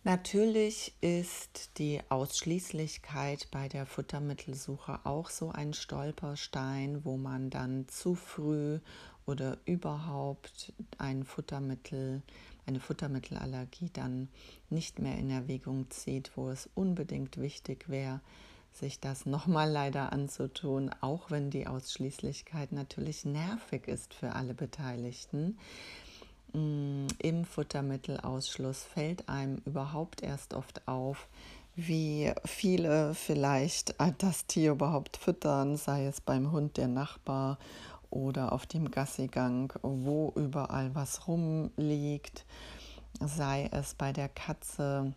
Natürlich 0.07 0.93
ist 1.01 1.79
die 1.79 1.99
Ausschließlichkeit 2.09 3.47
bei 3.49 3.67
der 3.67 3.87
Futtermittelsuche 3.87 4.99
auch 5.03 5.31
so 5.31 5.49
ein 5.49 5.73
Stolperstein, 5.73 7.03
wo 7.03 7.17
man 7.17 7.49
dann 7.49 7.87
zu 7.87 8.13
früh 8.13 8.77
oder 9.25 9.57
überhaupt 9.65 10.73
ein 10.99 11.23
Futtermittel 11.23 12.21
eine 12.67 12.79
Futtermittelallergie 12.79 13.89
dann 13.93 14.29
nicht 14.69 14.99
mehr 14.99 15.17
in 15.17 15.31
Erwägung 15.31 15.89
zieht, 15.89 16.37
wo 16.37 16.49
es 16.49 16.69
unbedingt 16.75 17.37
wichtig 17.41 17.89
wäre, 17.89 18.21
sich 18.73 18.99
das 18.99 19.25
nochmal 19.25 19.71
leider 19.71 20.13
anzutun, 20.13 20.91
auch 21.01 21.31
wenn 21.31 21.49
die 21.49 21.65
Ausschließlichkeit 21.65 22.73
natürlich 22.73 23.25
nervig 23.25 23.87
ist 23.87 24.13
für 24.13 24.33
alle 24.33 24.53
Beteiligten. 24.53 25.57
Mm, 26.55 27.07
Im 27.19 27.43
Futtermittelausschluss 27.43 28.83
fällt 28.83 29.27
einem 29.27 29.57
überhaupt 29.65 30.23
erst 30.23 30.53
oft 30.53 30.87
auf, 30.87 31.27
wie 31.75 32.31
viele 32.45 33.13
vielleicht 33.13 33.93
das 34.19 34.45
Tier 34.45 34.71
überhaupt 34.71 35.17
füttern, 35.17 35.75
sei 35.75 36.05
es 36.05 36.21
beim 36.21 36.53
Hund 36.53 36.77
der 36.77 36.87
Nachbar 36.87 37.59
oder 38.09 38.53
auf 38.53 38.65
dem 38.65 38.89
Gassigang, 38.89 39.73
wo 39.81 40.31
überall 40.37 40.95
was 40.95 41.27
rumliegt, 41.27 42.45
sei 43.19 43.67
es 43.73 43.93
bei 43.93 44.13
der 44.13 44.29
Katze, 44.29 45.13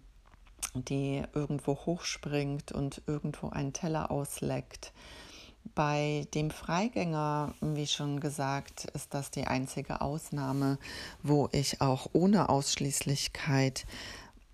die 0.74 1.22
irgendwo 1.34 1.76
hochspringt 1.76 2.72
und 2.72 3.00
irgendwo 3.06 3.50
einen 3.50 3.72
Teller 3.72 4.10
ausleckt. 4.10 4.92
Bei 5.74 6.26
dem 6.34 6.50
Freigänger, 6.50 7.54
wie 7.60 7.86
schon 7.86 8.20
gesagt, 8.20 8.86
ist 8.94 9.14
das 9.14 9.30
die 9.30 9.46
einzige 9.46 10.00
Ausnahme, 10.00 10.78
wo 11.22 11.48
ich 11.52 11.80
auch 11.80 12.08
ohne 12.12 12.48
Ausschließlichkeit 12.48 13.86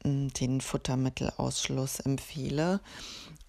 hm, 0.03 0.33
den 0.33 0.61
Futtermittelausschluss 0.61 2.01
empfehle 2.01 2.81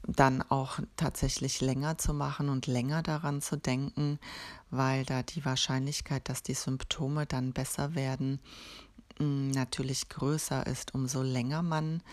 dann 0.08 0.42
auch 0.44 0.80
tatsächlich 0.98 1.62
länger 1.62 1.98
zu 1.98 2.14
machen 2.14 2.50
und 2.50 2.68
länger 2.68 3.02
daran 3.02 3.42
zu 3.42 3.58
denken, 3.58 4.20
weil 4.70 5.06
da 5.06 5.24
die 5.24 5.46
Wahrscheinlichkeit, 5.46 6.30
dass 6.30 6.44
die 6.44 6.54
Symptome 6.54 7.26
dann 7.26 7.54
besser 7.54 7.96
werden, 7.96 8.40
mm, 9.20 9.50
natürlich 9.50 10.10
größer 10.10 10.66
ist, 10.68 10.94
umso 10.94 11.22
länger 11.22 11.64
man 11.64 12.04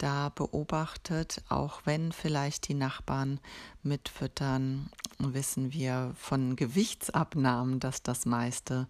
da 0.00 0.30
beobachtet, 0.30 1.42
auch 1.48 1.82
wenn 1.84 2.12
vielleicht 2.12 2.68
die 2.68 2.74
Nachbarn 2.74 3.38
mitfüttern, 3.82 4.90
wissen 5.18 5.72
wir 5.72 6.12
von 6.16 6.56
Gewichtsabnahmen, 6.56 7.80
dass 7.80 8.02
das 8.02 8.24
meiste 8.24 8.88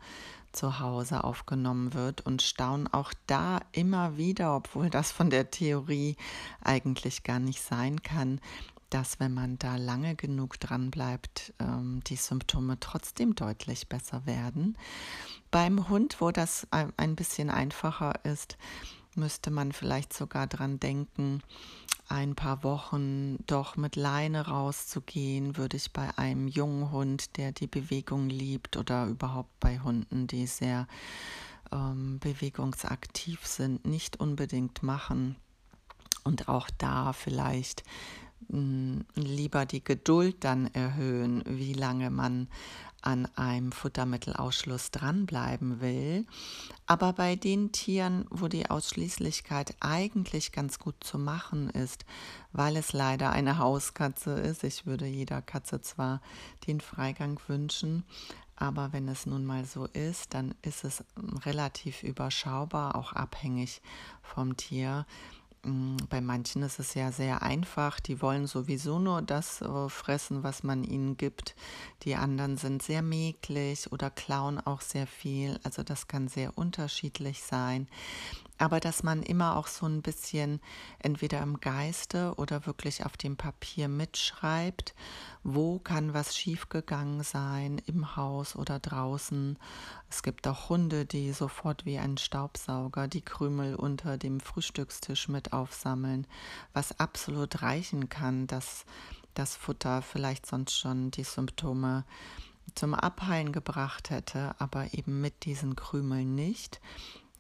zu 0.52 0.78
Hause 0.80 1.24
aufgenommen 1.24 1.94
wird 1.94 2.20
und 2.22 2.42
staunen 2.42 2.86
auch 2.88 3.12
da 3.26 3.60
immer 3.72 4.16
wieder, 4.16 4.54
obwohl 4.56 4.90
das 4.90 5.12
von 5.12 5.30
der 5.30 5.50
Theorie 5.50 6.16
eigentlich 6.62 7.24
gar 7.24 7.38
nicht 7.38 7.62
sein 7.62 8.02
kann, 8.02 8.40
dass 8.90 9.20
wenn 9.20 9.32
man 9.32 9.58
da 9.58 9.76
lange 9.76 10.16
genug 10.16 10.58
dran 10.58 10.90
bleibt, 10.90 11.52
ähm, 11.60 12.02
die 12.06 12.16
Symptome 12.16 12.78
trotzdem 12.80 13.34
deutlich 13.34 13.88
besser 13.88 14.26
werden. 14.26 14.76
Beim 15.50 15.88
Hund, 15.88 16.20
wo 16.20 16.30
das 16.30 16.66
ein 16.70 17.16
bisschen 17.16 17.50
einfacher 17.50 18.24
ist, 18.24 18.56
müsste 19.14 19.50
man 19.50 19.72
vielleicht 19.72 20.12
sogar 20.12 20.46
dran 20.46 20.80
denken, 20.80 21.42
ein 22.08 22.34
paar 22.34 22.64
Wochen 22.64 23.38
doch 23.46 23.76
mit 23.76 23.94
Leine 23.94 24.48
rauszugehen, 24.48 25.56
würde 25.56 25.76
ich 25.76 25.92
bei 25.92 26.16
einem 26.18 26.48
jungen 26.48 26.90
Hund, 26.90 27.36
der 27.36 27.52
die 27.52 27.68
Bewegung 27.68 28.28
liebt, 28.28 28.76
oder 28.76 29.06
überhaupt 29.06 29.60
bei 29.60 29.78
Hunden, 29.78 30.26
die 30.26 30.46
sehr 30.46 30.88
ähm, 31.70 32.18
bewegungsaktiv 32.18 33.46
sind, 33.46 33.86
nicht 33.86 34.18
unbedingt 34.18 34.82
machen. 34.82 35.36
Und 36.24 36.48
auch 36.48 36.68
da 36.78 37.12
vielleicht 37.12 37.84
mh, 38.48 38.58
hm, 38.58 39.04
lieber 39.14 39.64
die 39.64 39.84
Geduld 39.84 40.42
dann 40.42 40.66
erhöhen, 40.74 41.44
wie 41.46 41.74
lange 41.74 42.10
man 42.10 42.48
an 43.02 43.26
einem 43.36 43.72
Futtermittelausschluss 43.72 44.90
dranbleiben 44.90 45.80
will. 45.80 46.26
Aber 46.86 47.12
bei 47.12 47.36
den 47.36 47.72
Tieren, 47.72 48.26
wo 48.30 48.48
die 48.48 48.70
Ausschließlichkeit 48.70 49.74
eigentlich 49.80 50.52
ganz 50.52 50.78
gut 50.78 50.96
zu 51.00 51.18
machen 51.18 51.70
ist, 51.70 52.04
weil 52.52 52.76
es 52.76 52.92
leider 52.92 53.30
eine 53.30 53.58
Hauskatze 53.58 54.32
ist, 54.32 54.64
ich 54.64 54.86
würde 54.86 55.06
jeder 55.06 55.42
Katze 55.42 55.80
zwar 55.80 56.20
den 56.66 56.80
Freigang 56.80 57.40
wünschen, 57.46 58.04
aber 58.60 58.92
wenn 58.92 59.08
es 59.08 59.24
nun 59.24 59.46
mal 59.46 59.64
so 59.64 59.86
ist, 59.86 60.34
dann 60.34 60.54
ist 60.60 60.84
es 60.84 61.02
relativ 61.46 62.02
überschaubar, 62.02 62.94
auch 62.94 63.14
abhängig 63.14 63.80
vom 64.22 64.54
Tier. 64.56 65.06
Mm, 65.64 65.96
bei 66.08 66.20
manchen 66.20 66.62
ist 66.62 66.78
es 66.78 66.94
ja 66.94 67.12
sehr 67.12 67.42
einfach. 67.42 68.00
Die 68.00 68.22
wollen 68.22 68.46
sowieso 68.46 68.98
nur 68.98 69.22
das 69.22 69.60
äh, 69.60 69.88
fressen, 69.88 70.42
was 70.42 70.62
man 70.62 70.84
ihnen 70.84 71.16
gibt. 71.16 71.54
Die 72.02 72.14
anderen 72.14 72.56
sind 72.56 72.82
sehr 72.82 73.02
mäglich 73.02 73.92
oder 73.92 74.10
klauen 74.10 74.58
auch 74.58 74.80
sehr 74.80 75.06
viel. 75.06 75.60
Also 75.62 75.82
das 75.82 76.08
kann 76.08 76.28
sehr 76.28 76.56
unterschiedlich 76.56 77.42
sein 77.42 77.88
aber 78.60 78.78
dass 78.78 79.02
man 79.02 79.22
immer 79.22 79.56
auch 79.56 79.66
so 79.66 79.86
ein 79.86 80.02
bisschen 80.02 80.60
entweder 80.98 81.40
im 81.40 81.60
Geiste 81.60 82.34
oder 82.36 82.66
wirklich 82.66 83.06
auf 83.06 83.16
dem 83.16 83.36
Papier 83.36 83.88
mitschreibt, 83.88 84.94
wo 85.42 85.78
kann 85.78 86.12
was 86.14 86.36
schiefgegangen 86.36 87.22
sein, 87.22 87.80
im 87.86 88.16
Haus 88.16 88.56
oder 88.56 88.78
draußen. 88.78 89.58
Es 90.08 90.22
gibt 90.22 90.46
auch 90.46 90.68
Hunde, 90.68 91.06
die 91.06 91.32
sofort 91.32 91.86
wie 91.86 91.98
ein 91.98 92.18
Staubsauger 92.18 93.08
die 93.08 93.22
Krümel 93.22 93.74
unter 93.74 94.18
dem 94.18 94.40
Frühstückstisch 94.40 95.28
mit 95.28 95.52
aufsammeln, 95.52 96.26
was 96.72 96.98
absolut 96.98 97.62
reichen 97.62 98.08
kann, 98.08 98.46
dass 98.46 98.84
das 99.34 99.56
Futter 99.56 100.02
vielleicht 100.02 100.46
sonst 100.46 100.78
schon 100.78 101.10
die 101.10 101.24
Symptome 101.24 102.04
zum 102.74 102.94
Abheilen 102.94 103.52
gebracht 103.52 104.10
hätte, 104.10 104.54
aber 104.58 104.92
eben 104.94 105.20
mit 105.20 105.44
diesen 105.44 105.76
Krümeln 105.76 106.34
nicht. 106.34 106.80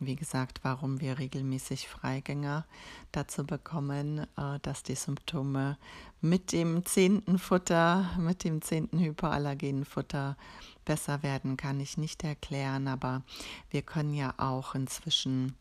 Wie 0.02 0.16
gesagt, 0.16 0.60
warum 0.62 1.00
wir 1.00 1.18
regelmäßig 1.18 1.86
Freigänger 1.86 2.64
dazu 3.12 3.44
bekommen, 3.44 4.26
äh, 4.38 4.58
dass 4.62 4.82
die 4.82 4.94
Symptome 4.94 5.76
mit 6.20 6.52
dem 6.52 6.84
zehnten 6.84 7.38
Futter, 7.38 8.10
mit 8.18 8.44
dem 8.44 8.62
zehnten 8.62 8.98
hypoallergenen 8.98 9.84
Futter 9.84 10.36
besser 10.84 11.22
werden, 11.22 11.56
kann 11.56 11.80
ich 11.80 11.96
nicht 11.96 12.24
erklären. 12.24 12.88
Aber 12.88 13.22
wir 13.70 13.82
können 13.82 14.14
ja 14.14 14.34
auch 14.36 14.74
inzwischen 14.74 15.54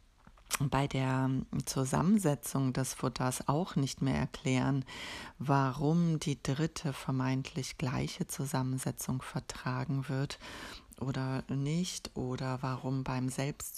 bei 0.60 0.88
der 0.88 1.30
Zusammensetzung 1.66 2.74
des 2.74 2.94
Futters 2.94 3.48
auch 3.48 3.76
nicht 3.76 4.02
mehr 4.02 4.18
erklären, 4.18 4.84
warum 5.38 6.20
die 6.20 6.42
dritte 6.42 6.92
vermeintlich 6.92 7.78
gleiche 7.78 8.28
Zusammensetzung 8.28 9.22
vertragen 9.22 10.10
wird 10.10 10.40
oder 11.00 11.44
nicht 11.48 12.12
oder 12.16 12.62
warum 12.62 13.04
beim 13.04 13.30
selbst 13.30 13.78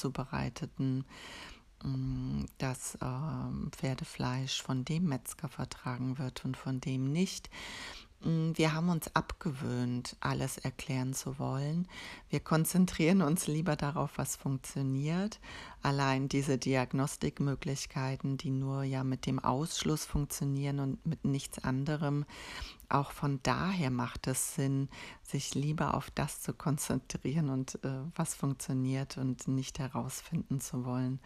zubereiteten 1.82 2.42
mm, 2.42 2.46
das 2.58 2.96
äh, 2.96 3.70
Pferdefleisch 3.72 4.62
von 4.62 4.86
dem 4.86 5.06
Metzger 5.06 5.50
vertragen 5.50 6.18
wird 6.18 6.46
und 6.46 6.58
von 6.58 6.80
dem 6.80 7.12
nicht. 7.12 7.50
Mm, 8.24 8.52
wir 8.56 8.74
haben 8.74 8.90
uns 8.90 9.14
abgewöhnt, 9.16 10.16
alles 10.20 10.58
erklären 10.58 11.14
zu 11.14 11.40
wollen. 11.40 11.88
Wir 12.30 12.40
konzentrieren 12.40 13.22
uns 13.22 13.48
lieber 13.48 13.76
darauf, 13.76 14.12
was 14.18 14.36
funktioniert. 14.36 15.40
Allein 15.82 16.30
diese 16.30 16.58
Diagnostikmöglichkeiten, 16.58 18.38
die 18.38 18.52
nur 18.52 18.84
ja 18.84 19.04
mit 19.04 19.26
dem 19.26 19.40
Ausschluss 19.40 20.06
funktionieren 20.06 20.80
und 20.80 21.06
mit 21.06 21.26
nichts 21.26 21.64
anderem, 21.64 22.26
auch 22.90 23.12
von 23.12 23.40
daher 23.44 23.90
macht 23.90 24.28
es 24.28 24.56
Sinn, 24.56 24.90
sich 25.24 25.56
lieber 25.56 25.94
auf 25.94 26.12
das 26.12 26.42
zu 26.42 26.54
konzentrieren 26.54 27.50
und 27.50 27.76
äh, 27.86 28.02
was 28.16 28.36
funktioniert 28.36 29.18
und 29.18 29.48
nicht 29.48 29.80
herausfinden 29.80 30.60
zu 30.60 30.84
wollen, 30.84 31.22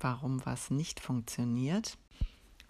warum 0.00 0.44
was 0.44 0.70
nicht 0.70 1.00
funktioniert. 1.00 1.96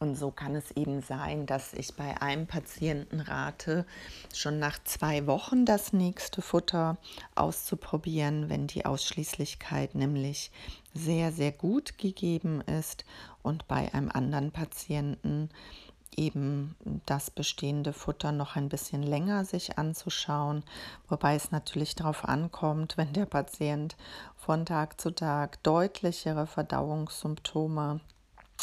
Und 0.02 0.16
so 0.16 0.32
kann 0.32 0.56
es 0.56 0.72
eben 0.72 1.00
sein, 1.00 1.46
dass 1.46 1.74
ich 1.74 1.94
bei 1.94 2.20
einem 2.20 2.48
Patienten 2.48 3.20
rate, 3.20 3.86
schon 4.34 4.58
nach 4.58 4.82
zwei 4.82 5.28
Wochen 5.28 5.64
das 5.64 5.92
nächste 5.92 6.42
Futter 6.42 6.96
auszuprobieren, 7.36 8.48
wenn 8.48 8.66
die 8.66 8.84
Ausschließlichkeit 8.84 9.94
nämlich 9.94 10.50
sehr, 10.92 11.30
sehr 11.30 11.52
gut 11.52 11.98
gegeben 11.98 12.62
ist. 12.62 13.04
Und 13.44 13.68
bei 13.68 13.94
einem 13.94 14.10
anderen 14.10 14.50
Patienten 14.50 15.50
eben 16.16 16.74
das 17.06 17.30
bestehende 17.30 17.92
Futter 17.92 18.32
noch 18.32 18.56
ein 18.56 18.68
bisschen 18.68 19.02
länger 19.02 19.44
sich 19.44 19.78
anzuschauen, 19.78 20.62
wobei 21.08 21.36
es 21.36 21.50
natürlich 21.50 21.94
darauf 21.94 22.24
ankommt, 22.24 22.96
wenn 22.96 23.12
der 23.12 23.26
Patient 23.26 23.96
von 24.44 24.66
Tag 24.66 25.00
zu 25.00 25.14
Tag 25.14 25.62
deutlichere 25.62 26.48
Verdauungssymptome 26.48 28.00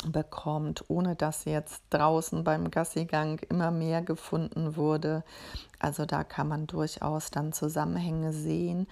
bekommt, 0.08 0.84
ohne 0.90 1.16
dass 1.16 1.46
jetzt 1.46 1.84
draußen 1.90 2.44
beim 2.44 2.70
Gassigang 2.70 3.40
immer 3.50 3.72
mehr 3.72 4.02
gefunden 4.02 4.76
wurde. 4.76 5.24
Also 5.80 6.06
da 6.06 6.26
kann 6.26 6.50
man 6.50 6.68
durchaus 6.68 7.32
dann 7.32 7.54
Zusammenhänge 7.54 8.34
sehen, 8.34 8.88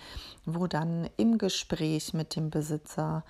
wo 0.45 0.67
dann 0.67 1.09
im 1.17 1.37
Gespräch 1.37 2.13
mit 2.13 2.37
dem 2.37 2.49
Besitzer 2.51 3.25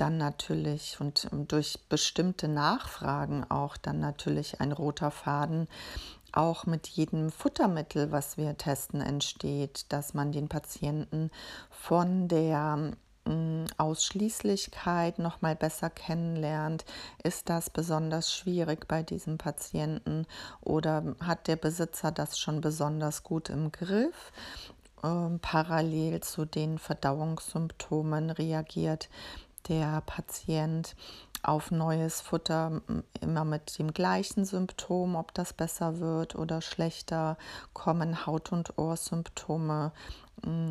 dann 0.00 0.16
natürlich 0.16 0.98
und 1.00 1.28
durch 1.32 1.78
bestimmte 1.88 2.48
Nachfragen 2.48 3.44
auch 3.50 3.76
dann 3.76 4.00
natürlich 4.00 4.60
ein 4.60 4.72
roter 4.72 5.10
Faden 5.10 5.68
auch 6.32 6.66
mit 6.66 6.86
jedem 6.88 7.30
Futtermittel, 7.30 8.12
was 8.12 8.36
wir 8.36 8.56
testen, 8.56 9.00
entsteht, 9.00 9.86
dass 9.90 10.14
man 10.14 10.32
den 10.32 10.48
Patienten 10.48 11.30
von 11.70 12.28
der 12.28 12.92
Ausschließlichkeit 13.76 15.18
noch 15.18 15.42
mal 15.42 15.54
besser 15.54 15.90
kennenlernt. 15.90 16.84
Ist 17.22 17.50
das 17.50 17.68
besonders 17.68 18.32
schwierig 18.32 18.88
bei 18.88 19.02
diesem 19.02 19.36
Patienten 19.36 20.26
oder 20.60 21.14
hat 21.20 21.46
der 21.46 21.56
Besitzer 21.56 22.10
das 22.10 22.38
schon 22.38 22.60
besonders 22.60 23.22
gut 23.22 23.50
im 23.50 23.70
Griff? 23.70 24.32
Ähm, 25.04 25.38
parallel 25.40 26.20
zu 26.20 26.44
den 26.44 26.78
Verdauungssymptomen 26.78 28.30
reagiert 28.30 29.08
der 29.68 30.02
Patient 30.02 30.94
auf 31.42 31.70
neues 31.70 32.20
Futter 32.20 32.82
immer 33.20 33.44
mit 33.44 33.78
dem 33.78 33.92
gleichen 33.92 34.44
Symptom, 34.44 35.14
ob 35.14 35.32
das 35.34 35.52
besser 35.52 36.00
wird 36.00 36.34
oder 36.34 36.60
schlechter, 36.60 37.36
kommen 37.74 38.26
Haut- 38.26 38.52
und 38.52 38.76
Ohrsymptome 38.76 39.92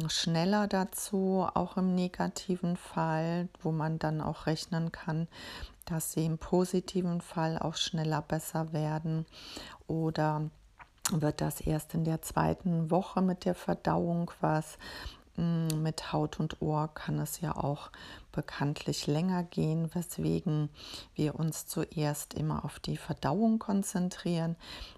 schneller 0.07 0.67
dazu, 0.67 1.47
auch 1.53 1.77
im 1.77 1.93
negativen 1.95 2.77
Fall, 2.77 3.49
wo 3.61 3.71
man 3.71 3.99
dann 3.99 4.21
auch 4.21 4.45
rechnen 4.45 4.91
kann, 4.91 5.27
dass 5.85 6.13
sie 6.13 6.25
im 6.25 6.37
positiven 6.37 7.21
Fall 7.21 7.57
auch 7.59 7.75
schneller 7.75 8.21
besser 8.21 8.71
werden. 8.73 9.25
Oder 9.87 10.49
wird 11.11 11.41
das 11.41 11.61
erst 11.61 11.93
in 11.93 12.03
der 12.03 12.21
zweiten 12.21 12.91
Woche 12.91 13.21
mit 13.21 13.45
der 13.45 13.55
Verdauung 13.55 14.31
was? 14.41 14.77
Mit 15.35 16.11
Haut 16.13 16.39
und 16.39 16.61
Ohr 16.61 16.89
kann 16.93 17.19
es 17.19 17.41
ja 17.41 17.55
auch 17.55 17.91
bekanntlich 18.37 19.07
länger 19.07 19.41
gehen, 19.41 19.89
weswegen 19.95 20.69
wir 21.15 21.33
uns 21.33 21.65
zuerst 21.65 22.35
immer 22.35 22.63
auf 22.65 22.79
die 22.79 22.95
Verdauung 22.95 23.57
konzentrieren. 23.57 24.55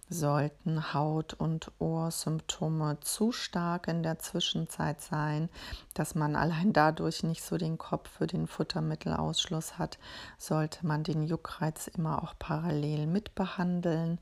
Sollten 0.10 0.94
Haut- 0.94 1.36
und 1.36 1.72
Ohrsymptome 1.80 3.00
zu 3.00 3.32
stark 3.32 3.88
in 3.88 4.04
der 4.04 4.20
Zwischenzeit 4.20 5.00
sein, 5.00 5.48
dass 5.94 6.16
man 6.16 6.36
allein 6.36 6.74
dadurch 6.74 7.24
nicht 7.24 7.42
so 7.42 7.58
den 7.58 7.78
Kopf 7.78 8.10
für 8.10 8.28
den 8.28 8.46
Futtermittelausschluss 8.46 9.78
hat, 9.78 10.00
sollte 10.38 10.86
man 10.86 11.04
den 11.06 11.24
Juckreiz 11.24 11.88
immer 11.88 12.22
auch 12.22 12.34
parallel 12.38 13.08
mitbehandeln 13.08 14.20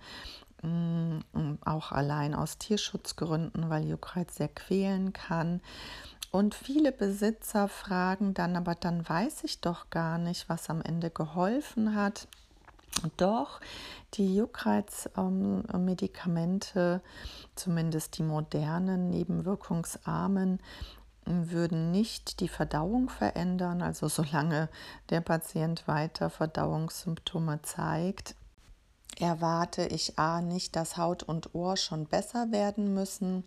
mm, 0.62 1.21
auch 1.65 1.91
allein 1.91 2.36
aus 2.36 2.60
Tierschutzgründen, 2.60 3.71
weil 3.71 3.88
Juckreiz 3.88 4.36
sehr 4.36 4.49
quälen 4.49 5.12
kann. 5.12 5.62
Und 6.32 6.56
viele 6.56 6.92
Besitzer 6.92 7.68
fragen 7.68 8.34
dann, 8.34 8.56
aber 8.56 8.76
dann 8.76 9.08
weiß 9.08 9.44
ich 9.44 9.62
doch 9.62 9.90
gar 9.90 10.18
nicht, 10.18 10.50
was 10.50 10.70
am 10.70 10.82
Ende 10.82 11.10
geholfen 11.10 11.96
hat. 11.96 12.28
Doch 13.18 13.60
die 14.16 14.36
Juckreizmedikamente, 14.36 17.02
zumindest 17.56 18.18
die 18.18 18.24
modernen, 18.24 19.10
nebenwirkungsarmen, 19.10 20.60
würden 21.26 21.92
nicht 21.92 22.40
die 22.40 22.48
Verdauung 22.48 23.10
verändern. 23.10 23.82
Also 23.82 24.08
solange 24.08 24.70
der 25.10 25.20
Patient 25.22 25.88
weiter 25.88 26.30
Verdauungssymptome 26.30 27.62
zeigt, 27.63 28.36
erwarte 29.19 29.86
ich 29.88 30.19
A 30.19 30.41
nicht, 30.41 30.75
dass 30.75 30.97
Haut 30.97 31.23
und 31.23 31.56
Ohr 31.56 31.77
schon 31.77 32.06
besser 32.06 32.51
werden 32.51 32.93
müssen 32.93 33.43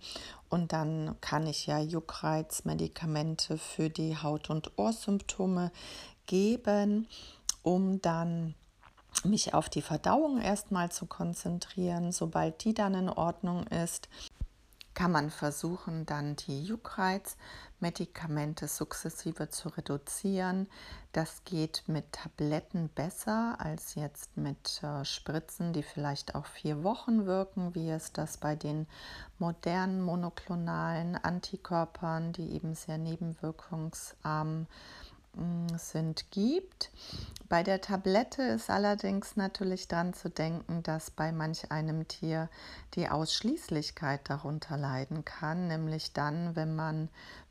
und 0.48 0.72
dann 0.72 1.16
kann 1.20 1.46
ich 1.46 1.66
ja 1.66 1.78
Juckreizmedikamente 1.78 3.56
für 3.58 3.88
die 3.88 4.16
Haut- 4.16 4.50
und 4.50 4.78
Ohrsymptome 4.78 5.70
geben, 6.26 7.06
um 7.62 8.00
dann 8.00 8.54
mich 9.24 9.54
auf 9.54 9.68
die 9.68 9.82
Verdauung 9.82 10.40
erstmal 10.40 10.90
zu 10.90 11.06
konzentrieren. 11.06 12.12
Sobald 12.12 12.64
die 12.64 12.74
dann 12.74 12.94
in 12.94 13.08
Ordnung 13.08 13.66
ist, 13.66 14.08
kann 14.94 15.12
man 15.12 15.30
versuchen, 15.30 16.06
dann 16.06 16.36
die 16.36 16.64
Juckreizmedikamente 17.80 18.68
sukzessive 18.68 19.48
zu 19.48 19.68
reduzieren. 19.70 20.68
Das 21.12 21.44
geht 21.44 21.84
mit 21.86 22.12
Tabletten 22.12 22.88
besser 22.90 23.56
als 23.58 23.94
jetzt 23.94 24.36
mit 24.36 24.82
äh, 24.82 25.04
Spritzen, 25.04 25.72
die 25.72 25.82
vielleicht 25.82 26.34
auch 26.34 26.46
vier 26.46 26.84
Wochen 26.84 27.26
wirken, 27.26 27.74
wie 27.74 27.90
es 27.90 28.12
das 28.12 28.36
bei 28.36 28.54
den 28.54 28.86
modernen 29.38 30.02
monoklonalen 30.02 31.16
Antikörpern, 31.16 32.32
die 32.32 32.52
eben 32.52 32.74
sehr 32.74 32.98
nebenwirkungsarm 32.98 34.66
Mm, 35.36 35.68
sind, 35.76 36.28
gibt. 36.32 36.90
Bei 37.48 37.62
der 37.62 37.80
Tablette 37.80 38.42
ist 38.42 38.68
allerdings 38.68 39.36
natürlich 39.36 39.86
dran 39.86 40.12
zu 40.12 40.28
denken, 40.28 40.82
dass 40.82 41.12
bei 41.12 41.30
manch 41.30 41.70
einem 41.70 42.08
Tier 42.08 42.48
die 42.94 43.08
Ausschließlichkeit 43.08 44.28
darunter 44.28 44.76
leiden 44.76 45.24
kann, 45.24 45.68
nämlich 45.68 46.12
dann, 46.12 46.56
wenn 46.56 46.74
man 46.74 47.08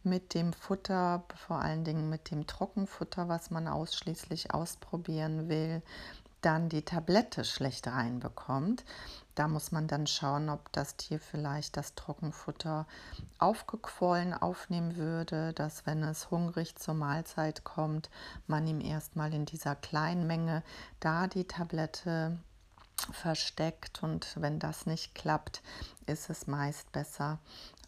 mit 0.10 0.34
dem 0.34 0.54
Futter, 0.54 1.24
vor 1.48 1.60
allen 1.60 1.84
Dingen 1.84 2.10
mit 2.10 2.32
dem 2.32 2.48
Trockenfutter, 2.48 3.30
was 3.30 3.52
man 3.52 3.68
ausschließlich 3.68 4.54
ausprobieren 4.54 5.48
will, 5.48 5.82
dann 6.42 6.70
die 6.70 6.84
Tablette 6.84 7.44
schlecht 7.44 7.88
reinbekommt. 7.88 8.84
Da 9.36 9.48
muss 9.48 9.72
man 9.72 9.88
dann 9.88 10.08
schauen, 10.08 10.50
ob 10.50 10.72
das 10.72 10.98
Tier 10.98 11.20
vielleicht 11.20 11.78
das 11.78 11.96
Trockenfutter 11.96 12.88
aufgequollen 13.38 14.34
aufnehmen 14.34 14.96
würde, 14.96 15.54
dass 15.54 15.86
wenn 15.86 16.04
es 16.04 16.30
hungrig 16.32 16.76
zur 16.76 16.94
Mahlzeit 16.94 17.64
kommt, 17.64 18.10
man 18.48 18.68
ihm 18.68 18.82
erstmal 18.82 19.34
in 19.34 19.46
dieser 19.46 19.76
kleinen 19.76 20.28
Menge 20.28 20.64
da 21.00 21.28
die 21.28 21.46
Tablette 21.46 22.38
versteckt 23.14 24.04
und 24.04 24.36
wenn 24.40 24.60
das 24.60 24.86
nicht 24.86 25.16
klappt, 25.16 25.62
ist 26.06 26.30
es 26.30 26.48
meist 26.48 26.92
besser 26.92 27.40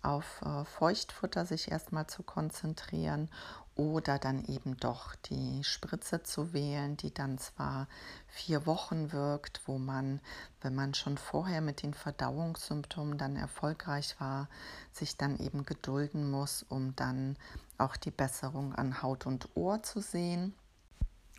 auf 0.01 0.41
äh, 0.41 0.65
Feuchtfutter 0.65 1.45
sich 1.45 1.71
erstmal 1.71 2.07
zu 2.07 2.23
konzentrieren 2.23 3.29
oder 3.75 4.19
dann 4.19 4.43
eben 4.45 4.77
doch 4.77 5.15
die 5.15 5.63
Spritze 5.63 6.23
zu 6.23 6.53
wählen, 6.53 6.97
die 6.97 7.13
dann 7.13 7.37
zwar 7.37 7.87
vier 8.27 8.65
Wochen 8.65 9.11
wirkt, 9.11 9.61
wo 9.65 9.77
man, 9.77 10.19
wenn 10.61 10.75
man 10.75 10.93
schon 10.93 11.17
vorher 11.17 11.61
mit 11.61 11.81
den 11.81 11.93
Verdauungssymptomen 11.93 13.17
dann 13.17 13.35
erfolgreich 13.35 14.19
war, 14.19 14.49
sich 14.91 15.17
dann 15.17 15.39
eben 15.39 15.65
gedulden 15.65 16.29
muss, 16.29 16.63
um 16.63 16.95
dann 16.95 17.37
auch 17.77 17.95
die 17.95 18.11
Besserung 18.11 18.75
an 18.75 19.01
Haut 19.01 19.25
und 19.25 19.49
Ohr 19.55 19.81
zu 19.83 20.01
sehen. 20.01 20.53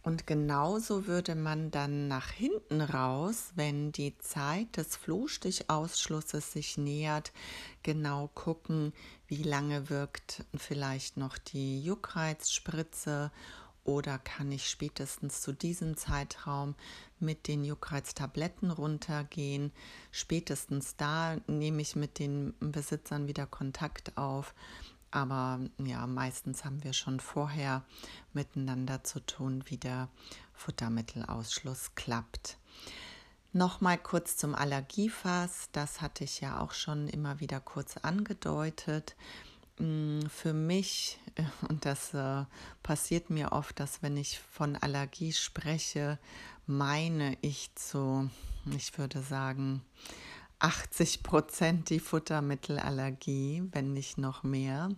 Und 0.02 0.26
genauso 0.26 1.06
würde 1.06 1.36
man 1.36 1.70
dann 1.70 2.08
nach 2.08 2.30
hinten 2.30 2.80
raus, 2.80 3.52
wenn 3.54 3.92
die 3.92 4.18
Zeit 4.18 4.76
des 4.76 4.96
Flohstichausschlusses 4.96 6.52
sich 6.52 6.76
nähert, 6.76 7.32
genau 7.84 8.28
gucken, 8.34 8.92
wie 9.28 9.44
lange 9.44 9.90
wirkt 9.90 10.44
vielleicht 10.56 11.16
noch 11.16 11.38
die 11.38 11.82
Juckreizspritze 11.84 13.30
oder 13.84 14.18
kann 14.18 14.50
ich 14.52 14.68
spätestens 14.68 15.40
zu 15.40 15.52
diesem 15.52 15.96
Zeitraum 15.96 16.74
mit 17.18 17.48
den 17.48 17.64
Juckreiztabletten 17.64 18.70
runtergehen. 18.70 19.72
Spätestens 20.10 20.96
da 20.96 21.36
nehme 21.46 21.82
ich 21.82 21.96
mit 21.96 22.18
den 22.18 22.54
Besitzern 22.60 23.26
wieder 23.26 23.46
Kontakt 23.46 24.16
auf 24.16 24.54
aber 25.12 25.60
ja, 25.78 26.06
meistens 26.06 26.64
haben 26.64 26.82
wir 26.82 26.92
schon 26.92 27.20
vorher 27.20 27.84
miteinander 28.32 29.04
zu 29.04 29.20
tun, 29.20 29.62
wie 29.66 29.76
der 29.76 30.08
Futtermittelausschluss 30.54 31.94
klappt. 31.94 32.58
Nochmal 33.52 33.98
kurz 33.98 34.38
zum 34.38 34.54
Allergiefass. 34.54 35.68
Das 35.72 36.00
hatte 36.00 36.24
ich 36.24 36.40
ja 36.40 36.60
auch 36.60 36.72
schon 36.72 37.06
immer 37.08 37.38
wieder 37.38 37.60
kurz 37.60 37.98
angedeutet. 37.98 39.14
Mm, 39.78 40.22
für 40.26 40.54
mich, 40.54 41.18
und 41.68 41.84
das 41.84 42.14
äh, 42.14 42.44
passiert 42.82 43.28
mir 43.28 43.52
oft, 43.52 43.78
dass 43.78 44.02
wenn 44.02 44.16
ich 44.16 44.38
von 44.38 44.76
Allergie 44.76 45.32
spreche, 45.32 46.18
meine 46.66 47.36
ich 47.42 47.74
zu, 47.74 48.30
ich 48.74 48.96
würde 48.96 49.20
sagen, 49.20 49.82
80 50.62 51.24
Prozent 51.24 51.90
die 51.90 51.98
Futtermittelallergie, 51.98 53.64
wenn 53.72 53.92
nicht 53.92 54.16
noch 54.16 54.44
mehr. 54.44 54.90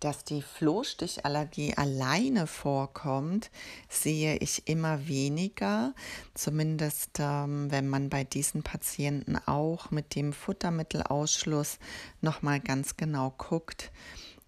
Dass 0.00 0.24
die 0.24 0.40
Flohstichallergie 0.40 1.74
alleine 1.76 2.46
vorkommt, 2.46 3.50
sehe 3.90 4.38
ich 4.38 4.66
immer 4.66 5.06
weniger. 5.06 5.92
Zumindest 6.32 7.18
ähm, 7.18 7.70
wenn 7.70 7.88
man 7.88 8.08
bei 8.08 8.24
diesen 8.24 8.62
Patienten 8.62 9.36
auch 9.36 9.90
mit 9.90 10.14
dem 10.14 10.32
Futtermittelausschluss 10.32 11.78
nochmal 12.22 12.60
ganz 12.60 12.96
genau 12.96 13.34
guckt, 13.36 13.92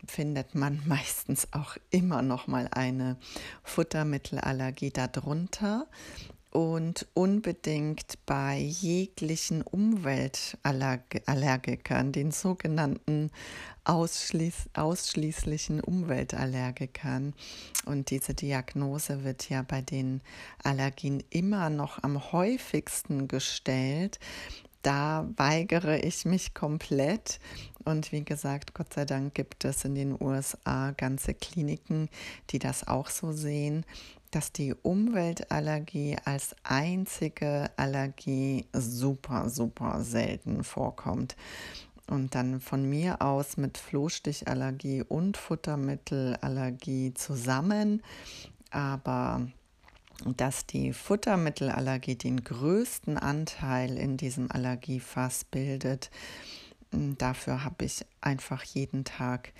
findet 0.07 0.55
man 0.55 0.81
meistens 0.87 1.49
auch 1.53 1.77
immer 1.91 2.23
noch 2.23 2.47
mal 2.47 2.67
eine 2.71 3.19
Futtermittelallergie 3.63 4.91
darunter 4.91 5.87
und 6.51 7.07
unbedingt 7.15 8.19
bei 8.27 8.59
jeglichen 8.59 9.63
Umweltallergikern, 9.63 12.13
den 12.13 12.33
sogenannten 12.33 13.31
ausschließ 13.85 14.69
ausschließlichen 14.75 15.81
Umweltallergikern. 15.81 17.33
Und 17.87 18.11
diese 18.11 18.35
Diagnose 18.35 19.25
wird 19.25 19.49
ja 19.49 19.63
bei 19.63 19.81
den 19.81 20.21
Allergien 20.63 21.23
immer 21.31 21.71
noch 21.71 22.03
am 22.03 22.33
häufigsten 22.33 23.29
gestellt. 23.29 24.19
Da 24.83 25.29
weigere 25.37 26.03
ich 26.03 26.25
mich 26.25 26.55
komplett. 26.55 27.39
Und 27.85 28.13
wie 28.13 28.25
gesagt, 28.25 28.75
Gott 28.75 28.95
sei 28.95 29.05
Dank 29.05 29.35
gibt 29.35 29.65
es 29.65 29.85
in 29.85 29.95
den 29.95 30.21
USA 30.21 30.91
ganze 30.93 31.35
Kliniken, 31.35 32.09
die 32.51 32.59
das 32.59 32.89
auch 32.89 33.09
so 33.09 33.33
sehen 33.33 33.85
dass 34.31 34.53
die 34.53 34.75
Umweltallergie 34.75 36.17
als 36.25 36.55
einzige 36.63 37.71
Allergie 37.77 38.67
super, 38.73 39.49
super 39.49 40.03
selten 40.03 40.65
vorkommt. 40.65 41.37
Und 42.07 42.35
dann 42.35 42.61
von 42.61 42.89
mir 42.89 43.23
aus 43.23 43.57
mit 43.57 43.79
Flohstichallergie 43.79 45.03
und 45.03 45.37
Futtermittelallergie 45.37 47.15
zusammen. 47.15 48.03
Aber 48.71 49.47
dass 50.37 50.67
die 50.67 50.93
Futtermittelallergie 50.93 52.17
den 52.17 52.43
größten 52.43 53.17
Anteil 53.17 53.97
in 53.97 54.17
diesem 54.17 54.51
Allergiefass 54.51 55.45
bildet, 55.45 56.11
dafür 56.91 57.65
habe 57.65 57.85
ich 57.85 58.05
einfach 58.21 58.63
jeden 58.65 59.05
Tag 59.05 59.53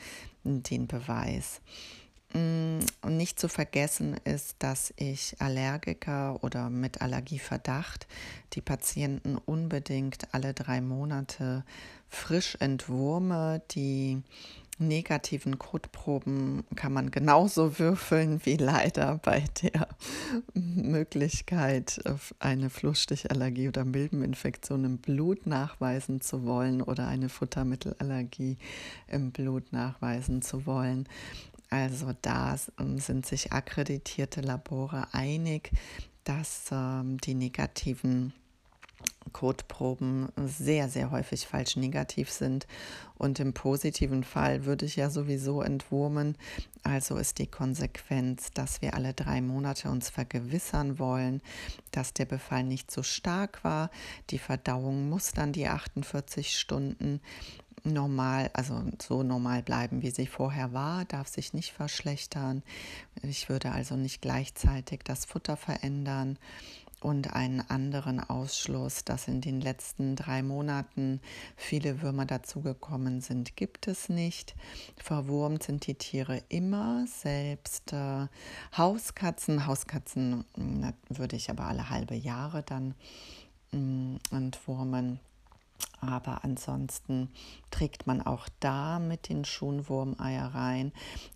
den 0.45 0.87
Beweis. 0.87 1.61
Mm, 2.33 2.79
und 3.03 3.17
nicht 3.17 3.41
zu 3.41 3.49
vergessen 3.49 4.17
ist, 4.25 4.57
dass 4.61 4.95
ich 4.97 5.35
Allergiker 5.41 6.43
oder 6.45 6.71
mit 6.71 7.03
Allergieverdacht 7.03 8.07
die 8.53 8.61
Patienten 8.61 9.37
unbedingt 9.37 10.33
alle 10.33 10.55
drei 10.55 10.81
Monate 10.81 11.65
frisch 12.09 12.57
entwurme. 12.61 13.63
Die 13.73 14.23
negativen 14.81 15.59
Kotproben 15.59 16.65
kann 16.75 16.93
man 16.93 17.11
genauso 17.11 17.79
würfeln 17.79 18.41
wie 18.45 18.57
leider 18.57 19.19
bei 19.23 19.45
der 19.63 19.89
Möglichkeit, 20.55 22.01
eine 22.39 22.71
Flussstichallergie 22.71 23.69
oder 23.69 23.85
Milbeninfektion 23.85 24.85
im 24.85 24.99
Blut 24.99 25.47
nachweisen 25.47 26.21
zu 26.21 26.45
wollen 26.45 26.83
oder 26.83 27.07
eine 27.07 27.29
Futtermittelallergie 27.29 28.57
im 29.09 29.31
Blut 29.33 29.73
nachweisen 29.73 30.43
zu 30.43 30.67
wollen. 30.67 31.07
Also 31.71 32.13
da 32.21 32.57
ähm, 32.79 32.99
sind 32.99 33.25
sich 33.27 33.53
akkreditierte 33.53 34.41
Labore 34.41 35.07
einig, 35.13 35.71
dass 36.25 36.67
ähm, 36.73 37.19
die 37.19 37.35
negativen 37.35 38.33
Kotproben 39.33 40.29
sehr, 40.37 40.89
sehr 40.89 41.11
häufig 41.11 41.47
falsch 41.47 41.77
negativ 41.77 42.31
sind. 42.31 42.67
Und 43.17 43.39
im 43.39 43.53
positiven 43.53 44.25
Fall 44.25 44.65
würde 44.65 44.87
ich 44.87 44.97
ja 44.97 45.11
sowieso 45.11 45.63
entwurmen. 45.63 46.37
Also 46.83 47.17
ist 47.17 47.39
die 47.39 47.47
Konsequenz, 47.47 48.51
dass 48.53 48.83
wir 48.83 48.95
alle 48.95 49.15
drei 49.15 49.41
Monate 49.41 49.91
uns 49.91 50.11
vergewissern 50.11 50.99
wollen, 50.99 51.43
dass 51.93 52.15
der 52.15 52.25
Befall 52.25 52.65
nicht 52.65 52.91
so 52.91 53.03
stark 53.03 53.63
war. 53.63 53.91
Die 54.31 54.39
Verdauung 54.39 55.09
muss 55.09 55.33
dann 55.33 55.53
die 55.53 55.69
48 55.69 56.59
Stunden 56.59 57.21
normal, 57.85 58.51
also 58.53 58.83
so 59.01 59.23
normal 59.23 59.63
bleiben, 59.63 60.03
wie 60.03 60.11
sie 60.11 60.27
vorher 60.27 60.73
war, 60.73 61.05
darf 61.05 61.29
sich 61.29 61.53
nicht 61.53 61.73
verschlechtern. 61.73 62.63
Ich 63.23 63.49
würde 63.49 63.73
also 63.73 63.97
nicht 63.97 64.23
gleichzeitig 64.23 65.01
das 65.05 65.25
Futter 65.25 65.57
verändern 65.57 66.39
und 67.01 67.33
einen 67.33 67.61
anderen 67.61 68.21
Ausschluss, 68.21 69.05
dass 69.05 69.27
in 69.27 69.41
den 69.41 69.61
letzten 69.61 70.17
drei 70.17 70.43
Monaten 70.43 71.21
viele 71.57 72.03
Würmer 72.03 72.27
dazugekommen 72.27 73.21
sind, 73.21 73.57
gibt 73.57 73.89
es 73.89 74.09
nicht. 74.09 74.55
Verwurmt 74.97 75.63
sind 75.63 75.87
die 75.87 75.95
Tiere 75.95 76.43
immer, 76.49 77.07
selbst 77.07 77.93
äh, 77.93 78.27
Hauskatzen. 78.77 79.67
Hauskatzen 79.67 80.45
na, 80.57 80.93
würde 81.09 81.37
ich 81.37 81.51
aber 81.51 81.65
alle 81.65 81.89
halbe 81.91 82.15
Jahre 82.15 82.63
dann 82.63 82.95
mh, 83.73 83.79
mm, 83.81 84.19
entwurmen. 84.31 85.21
Aber 86.01 86.45
ansonsten 86.45 87.31
trägt 87.71 88.07
man 88.07 88.23
auch 88.23 88.49
da 88.61 88.99
mit 88.99 89.29
den 89.29 89.45
Schuhen 89.45 89.89
Wurmeier 89.89 90.55
rein. 90.55 90.93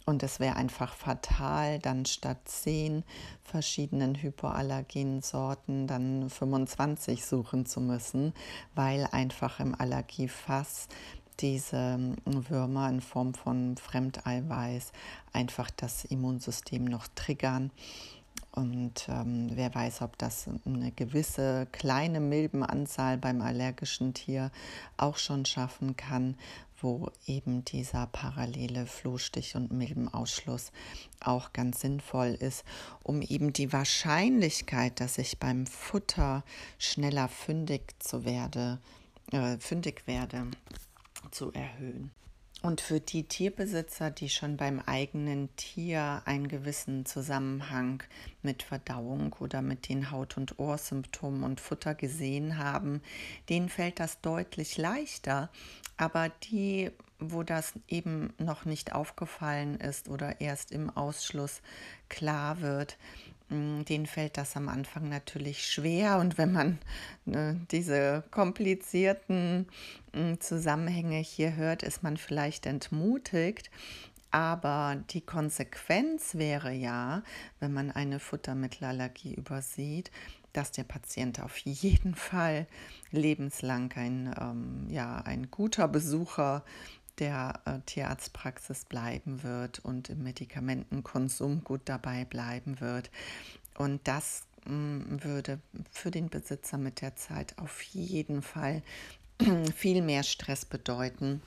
Und 0.06 0.22
es 0.22 0.40
wäre 0.40 0.56
einfach 0.56 0.94
fatal, 0.94 1.78
dann 1.78 2.06
statt 2.06 2.38
zehn 2.44 3.04
verschiedenen 3.42 4.14
hypoallergenen 4.14 5.22
Sorten 5.22 5.86
dann 5.86 6.30
25 6.30 7.24
suchen 7.24 7.66
zu 7.66 7.80
müssen, 7.80 8.32
weil 8.74 9.06
einfach 9.12 9.60
im 9.60 9.74
Allergiefass 9.78 10.88
diese 11.40 12.14
Würmer 12.24 12.88
in 12.88 13.00
Form 13.00 13.34
von 13.34 13.76
Fremdeiweiß 13.76 14.92
einfach 15.32 15.70
das 15.70 16.04
Immunsystem 16.04 16.84
noch 16.84 17.08
triggern 17.14 17.70
und 18.54 19.08
ähm, 19.08 19.50
wer 19.54 19.74
weiß, 19.74 20.02
ob 20.02 20.16
das 20.16 20.48
eine 20.64 20.92
gewisse 20.92 21.66
kleine 21.72 22.20
Milbenanzahl 22.20 23.18
beim 23.18 23.40
allergischen 23.40 24.14
Tier 24.14 24.52
auch 24.96 25.16
schon 25.16 25.44
schaffen 25.44 25.96
kann, 25.96 26.36
wo 26.80 27.10
eben 27.26 27.64
dieser 27.64 28.06
parallele 28.06 28.86
Flohstich- 28.86 29.56
und 29.56 29.72
Milbenausschluss 29.72 30.70
auch 31.20 31.52
ganz 31.52 31.80
sinnvoll 31.80 32.36
ist, 32.38 32.64
um 33.02 33.22
eben 33.22 33.52
die 33.52 33.72
Wahrscheinlichkeit, 33.72 35.00
dass 35.00 35.18
ich 35.18 35.38
beim 35.38 35.66
Futter 35.66 36.44
schneller 36.78 37.28
fündig 37.28 37.94
zu 37.98 38.24
werde, 38.24 38.78
äh, 39.32 39.58
fündig 39.58 40.06
werde, 40.06 40.46
zu 41.30 41.52
erhöhen. 41.52 42.10
Und 42.64 42.80
für 42.80 42.98
die 42.98 43.24
Tierbesitzer, 43.24 44.10
die 44.10 44.30
schon 44.30 44.56
beim 44.56 44.80
eigenen 44.80 45.54
Tier 45.56 46.22
einen 46.24 46.48
gewissen 46.48 47.04
Zusammenhang 47.04 48.02
mit 48.42 48.62
Verdauung 48.62 49.34
oder 49.38 49.60
mit 49.60 49.90
den 49.90 50.10
Haut- 50.10 50.38
und 50.38 50.58
Ohrsymptomen 50.58 51.44
und 51.44 51.60
Futter 51.60 51.94
gesehen 51.94 52.56
haben, 52.56 53.02
denen 53.50 53.68
fällt 53.68 54.00
das 54.00 54.22
deutlich 54.22 54.78
leichter. 54.78 55.50
Aber 55.98 56.30
die, 56.44 56.90
wo 57.18 57.42
das 57.42 57.74
eben 57.86 58.32
noch 58.38 58.64
nicht 58.64 58.94
aufgefallen 58.94 59.78
ist 59.78 60.08
oder 60.08 60.40
erst 60.40 60.72
im 60.72 60.88
Ausschluss 60.88 61.60
klar 62.08 62.62
wird, 62.62 62.96
denen 63.50 64.06
fällt 64.06 64.36
das 64.36 64.56
am 64.56 64.68
Anfang 64.68 65.08
natürlich 65.08 65.66
schwer. 65.66 66.18
Und 66.18 66.38
wenn 66.38 66.52
man 66.52 66.78
ne, 67.24 67.60
diese 67.70 68.24
komplizierten 68.30 69.66
mm, 70.12 70.34
Zusammenhänge 70.40 71.18
hier 71.18 71.56
hört, 71.56 71.82
ist 71.82 72.02
man 72.02 72.16
vielleicht 72.16 72.66
entmutigt. 72.66 73.70
Aber 74.30 74.96
die 75.10 75.20
Konsequenz 75.20 76.34
wäre 76.34 76.72
ja, 76.72 77.22
wenn 77.60 77.72
man 77.72 77.92
eine 77.92 78.18
Futtermittelallergie 78.18 79.34
übersieht, 79.34 80.10
dass 80.52 80.72
der 80.72 80.84
Patient 80.84 81.40
auf 81.40 81.58
jeden 81.58 82.14
Fall 82.14 82.66
lebenslang 83.10 83.92
ein, 83.96 84.34
ähm, 84.40 84.86
ja, 84.88 85.18
ein 85.18 85.50
guter 85.50 85.86
Besucher 85.86 86.64
der 87.18 87.60
äh, 87.64 87.78
Tierarztpraxis 87.86 88.84
bleiben 88.84 89.42
wird 89.42 89.78
und 89.80 90.10
im 90.10 90.22
Medikamentenkonsum 90.22 91.64
gut 91.64 91.82
dabei 91.84 92.24
bleiben 92.24 92.80
wird. 92.80 93.10
Und 93.76 94.06
das 94.06 94.44
mh, 94.66 94.72
mm, 94.72 95.24
würde 95.24 95.60
für 95.90 96.10
den 96.10 96.28
Besitzer 96.28 96.78
mit 96.78 97.00
der 97.00 97.16
Zeit 97.16 97.58
auf 97.58 97.82
jeden 97.82 98.42
Fall 98.42 98.82
viel 99.74 100.02
mehr 100.02 100.22
Stress 100.22 100.64
bedeuten, 100.64 101.42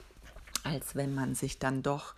als 0.64 0.94
wenn 0.94 1.14
man 1.14 1.34
sich 1.34 1.58
dann 1.58 1.82
doch 1.82 2.14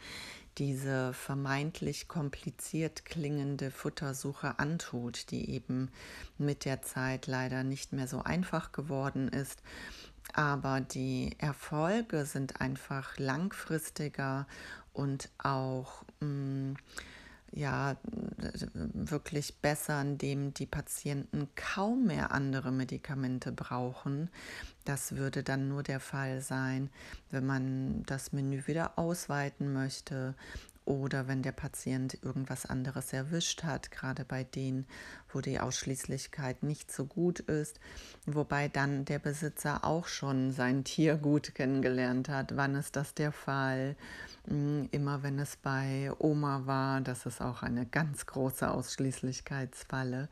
diese 0.59 1.15
vermeintlich 1.15 2.09
kompliziert 2.09 3.05
klingende 3.05 3.71
Futtersuche 3.71 4.59
antut, 4.59 5.31
die 5.31 5.51
eben 5.51 5.91
mit 6.39 6.65
der 6.65 6.83
Zeit 6.83 7.27
leider 7.27 7.65
nicht 7.65 7.93
mehr 7.93 8.09
so 8.09 8.23
einfach 8.23 8.73
geworden 8.73 9.29
ist 9.29 9.63
aber 10.35 10.81
die 10.81 11.35
Erfolge 11.39 12.25
sind 12.25 12.61
einfach 12.61 13.19
langfristiger 13.19 14.47
und 14.93 15.29
auch 15.39 16.05
mh, 16.21 16.27
mm, 16.27 16.77
ja 17.53 17.97
wirklich 18.95 19.57
besser, 19.57 20.01
indem 20.01 20.55
die 20.55 20.67
Patienten 20.67 21.49
kaum 21.57 22.07
mehr 22.07 22.31
andere 22.31 22.71
Medikamente 22.71 23.51
brauchen. 23.53 24.31
Das 24.85 25.17
würde 25.17 25.43
dann 25.43 25.69
nur 25.69 25.83
der 25.83 26.01
Fall 26.01 26.41
sein, 26.41 26.91
wenn 27.31 27.47
man 27.47 28.05
das 28.05 28.33
Menü 28.33 28.67
wieder 28.67 28.99
ausweiten 28.99 29.73
möchte 29.73 30.35
oder 30.85 31.29
wenn 31.29 31.43
der 31.43 31.53
Patient 31.53 32.19
irgendwas 32.23 32.67
anderes 32.67 33.13
erwischt 33.13 33.63
hat, 33.63 33.91
gerade 33.91 34.25
bei 34.25 34.45
denen, 34.45 34.87
wo 35.33 35.41
die 35.41 35.61
Ausschließlichkeit 35.61 36.63
nicht 36.63 36.91
so 36.91 37.05
gut 37.05 37.41
ist, 37.41 37.79
wobei 38.27 38.69
dann 38.69 39.05
der 39.05 39.19
Besitzer 39.19 39.85
auch 39.85 40.07
schon 40.07 40.53
sein 40.53 40.85
Tier 40.91 41.17
gut 41.17 41.55
kennengelernt 41.55 42.29
hat. 42.29 42.57
Wann 42.57 42.75
ist 42.75 42.97
das 42.97 43.15
der 43.15 43.33
Fall? 43.33 43.97
Hm, 44.49 44.89
immer 44.91 45.23
wenn 45.23 45.39
es 45.39 45.57
bei 45.57 46.11
Oma 46.19 46.63
war, 46.65 47.01
das 47.03 47.27
ist 47.27 47.41
auch 47.41 47.63
eine 47.63 47.87
ganz 47.87 48.27
große 48.27 48.69
Ausschließlichkeitsfalle, 48.71 50.29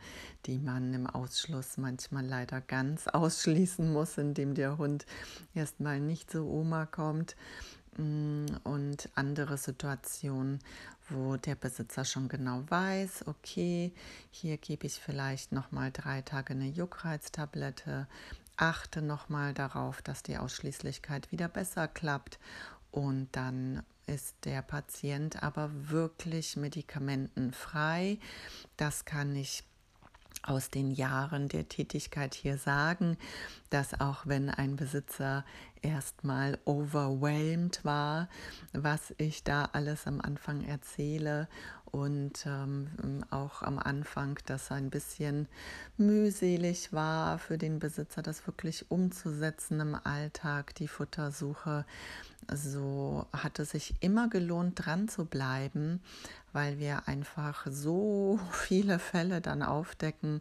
die 0.46 0.58
man 0.58 0.94
im 0.94 1.06
Ausschluss 1.06 1.76
manchmal 1.76 2.26
leider 2.26 2.60
ganz 2.60 3.06
ausschließen 3.06 3.92
muss, 3.92 4.18
indem 4.18 4.54
der 4.54 4.78
Hund 4.78 5.06
erstmal 5.54 6.00
nicht 6.00 6.30
zu 6.30 6.48
Oma 6.48 6.86
kommt. 6.86 7.36
Und 7.98 9.08
andere 9.16 9.58
Situationen, 9.58 10.60
wo 11.08 11.36
der 11.36 11.56
Besitzer 11.56 12.04
schon 12.04 12.28
genau 12.28 12.62
weiß, 12.68 13.26
okay, 13.26 13.92
hier 14.30 14.56
gebe 14.56 14.86
ich 14.86 15.00
vielleicht 15.00 15.50
noch 15.50 15.72
mal 15.72 15.90
drei 15.90 16.22
Tage 16.22 16.52
eine 16.52 16.68
Juckreiztablette, 16.68 18.06
achte 18.56 19.02
noch 19.02 19.28
mal 19.28 19.52
darauf, 19.52 20.00
dass 20.00 20.22
die 20.22 20.38
Ausschließlichkeit 20.38 21.32
wieder 21.32 21.48
besser 21.48 21.88
klappt 21.88 22.38
und 22.92 23.28
dann 23.32 23.82
ist 24.06 24.36
der 24.44 24.62
Patient 24.62 25.42
aber 25.42 25.70
wirklich 25.90 26.56
medikamentenfrei. 26.56 28.18
Das 28.76 29.04
kann 29.04 29.34
ich 29.34 29.64
aus 30.42 30.70
den 30.70 30.90
Jahren 30.90 31.48
der 31.48 31.68
Tätigkeit 31.68 32.34
hier 32.34 32.58
sagen, 32.58 33.18
dass 33.70 34.00
auch 34.00 34.26
wenn 34.26 34.48
ein 34.50 34.76
Besitzer 34.76 35.44
erstmal 35.82 36.58
overwhelmed 36.64 37.84
war, 37.84 38.28
was 38.72 39.14
ich 39.18 39.44
da 39.44 39.68
alles 39.72 40.06
am 40.06 40.20
Anfang 40.20 40.64
erzähle 40.64 41.48
und 41.90 42.44
ähm, 42.46 43.24
auch 43.30 43.62
am 43.62 43.78
Anfang, 43.78 44.38
dass 44.46 44.70
ein 44.70 44.90
bisschen 44.90 45.48
mühselig 45.96 46.92
war 46.92 47.38
für 47.38 47.58
den 47.58 47.78
Besitzer, 47.78 48.22
das 48.22 48.46
wirklich 48.46 48.90
umzusetzen 48.90 49.80
im 49.80 49.94
Alltag, 49.94 50.74
die 50.74 50.88
Futtersuche. 50.88 51.84
So 52.52 53.26
hat 53.32 53.58
es 53.58 53.70
sich 53.70 53.94
immer 54.00 54.28
gelohnt, 54.28 54.84
dran 54.84 55.08
zu 55.08 55.24
bleiben, 55.24 56.00
weil 56.52 56.78
wir 56.78 57.08
einfach 57.08 57.66
so 57.70 58.38
viele 58.52 58.98
Fälle 58.98 59.40
dann 59.40 59.62
aufdecken, 59.62 60.40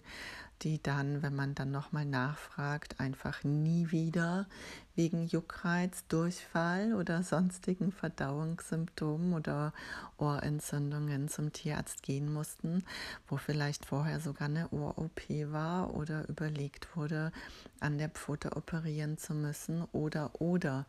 die 0.63 0.81
dann, 0.81 1.21
wenn 1.21 1.35
man 1.35 1.55
dann 1.55 1.71
nochmal 1.71 2.05
nachfragt, 2.05 2.99
einfach 2.99 3.43
nie 3.43 3.91
wieder 3.91 4.47
wegen 4.95 5.27
Juckreiz, 5.27 6.05
Durchfall 6.07 6.95
oder 6.95 7.21
sonstigen 7.21 7.91
Verdauungssymptomen 7.91 9.33
oder 9.33 9.73
Ohrentzündungen 10.17 11.29
zum 11.29 11.53
Tierarzt 11.53 12.01
gehen 12.01 12.33
mussten, 12.33 12.83
wo 13.27 13.37
vielleicht 13.37 13.85
vorher 13.85 14.19
sogar 14.19 14.47
eine 14.47 14.69
Ohr-OP 14.69 15.21
war 15.51 15.93
oder 15.93 16.27
überlegt 16.27 16.95
wurde, 16.95 17.31
an 17.79 17.99
der 17.99 18.09
Pfote 18.09 18.55
operieren 18.55 19.17
zu 19.17 19.33
müssen 19.33 19.83
oder 19.91 20.41
oder. 20.41 20.85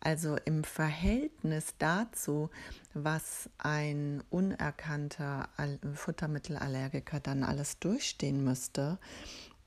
Also 0.00 0.36
im 0.46 0.64
Verhältnis 0.64 1.74
dazu, 1.78 2.48
was 2.94 3.50
ein 3.58 4.22
unerkannter 4.30 5.48
Futtermittelallergiker 5.94 7.20
dann 7.20 7.44
alles 7.44 7.78
durchstehen 7.78 8.42
müsste, 8.42 8.98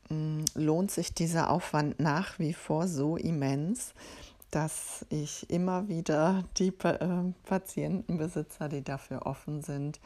mm, 0.10 0.42
lohnt 0.56 0.90
sich 0.90 1.14
dieser 1.14 1.52
Aufwand 1.52 2.00
nach 2.00 2.40
wie 2.40 2.54
vor 2.54 2.88
so 2.88 3.16
immens, 3.16 3.94
dass 4.50 5.06
ich 5.10 5.50
immer 5.52 5.88
wieder 5.88 6.44
die 6.58 6.74
äh, 6.84 7.34
Patientenbesitzer, 7.46 8.70
die 8.70 8.84
dafür 8.84 9.26
offen 9.28 9.62
sind, 9.62 10.00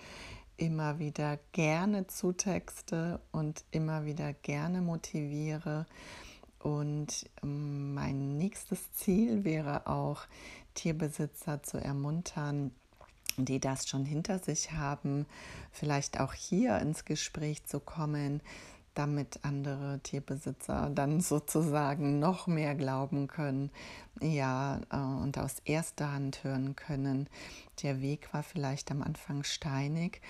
immer 0.57 0.99
wieder 0.99 1.37
gerne 1.51 2.07
zutexte 2.07 3.19
und 3.31 3.63
immer 3.71 4.05
wieder 4.05 4.33
gerne 4.33 4.81
motiviere, 4.81 5.85
und 6.67 7.25
ähm, 7.43 7.93
mein 7.93 8.37
nächstes 8.37 8.91
Ziel 8.91 9.45
wäre 9.45 9.87
auch, 9.87 10.23
Tierbesitzer 10.73 11.63
zu 11.63 11.77
ermuntern, 11.77 12.71
die 13.37 13.61
das 13.61 13.87
schon 13.87 14.03
hinter 14.03 14.39
sich 14.39 14.73
haben, 14.73 15.25
vielleicht 15.71 16.19
auch 16.19 16.33
hier 16.33 16.77
ins 16.79 17.05
Gespräch 17.05 17.63
zu 17.63 17.79
kommen, 17.79 18.41
damit 18.95 19.39
andere 19.43 20.01
Tierbesitzer 20.03 20.91
dann 20.93 21.21
sozusagen 21.21 22.19
noch 22.19 22.47
mehr 22.47 22.75
glauben 22.75 23.27
können, 23.27 23.71
ja, 24.19 24.81
äh, 24.91 24.97
und 24.97 25.37
aus 25.37 25.59
erster 25.63 26.11
Hand 26.11 26.43
hören 26.43 26.75
können. 26.75 27.29
Der 27.81 28.01
Weg 28.01 28.33
war 28.33 28.43
vielleicht 28.43 28.91
am 28.91 29.01
Anfang 29.01 29.43
steinig 29.43 30.21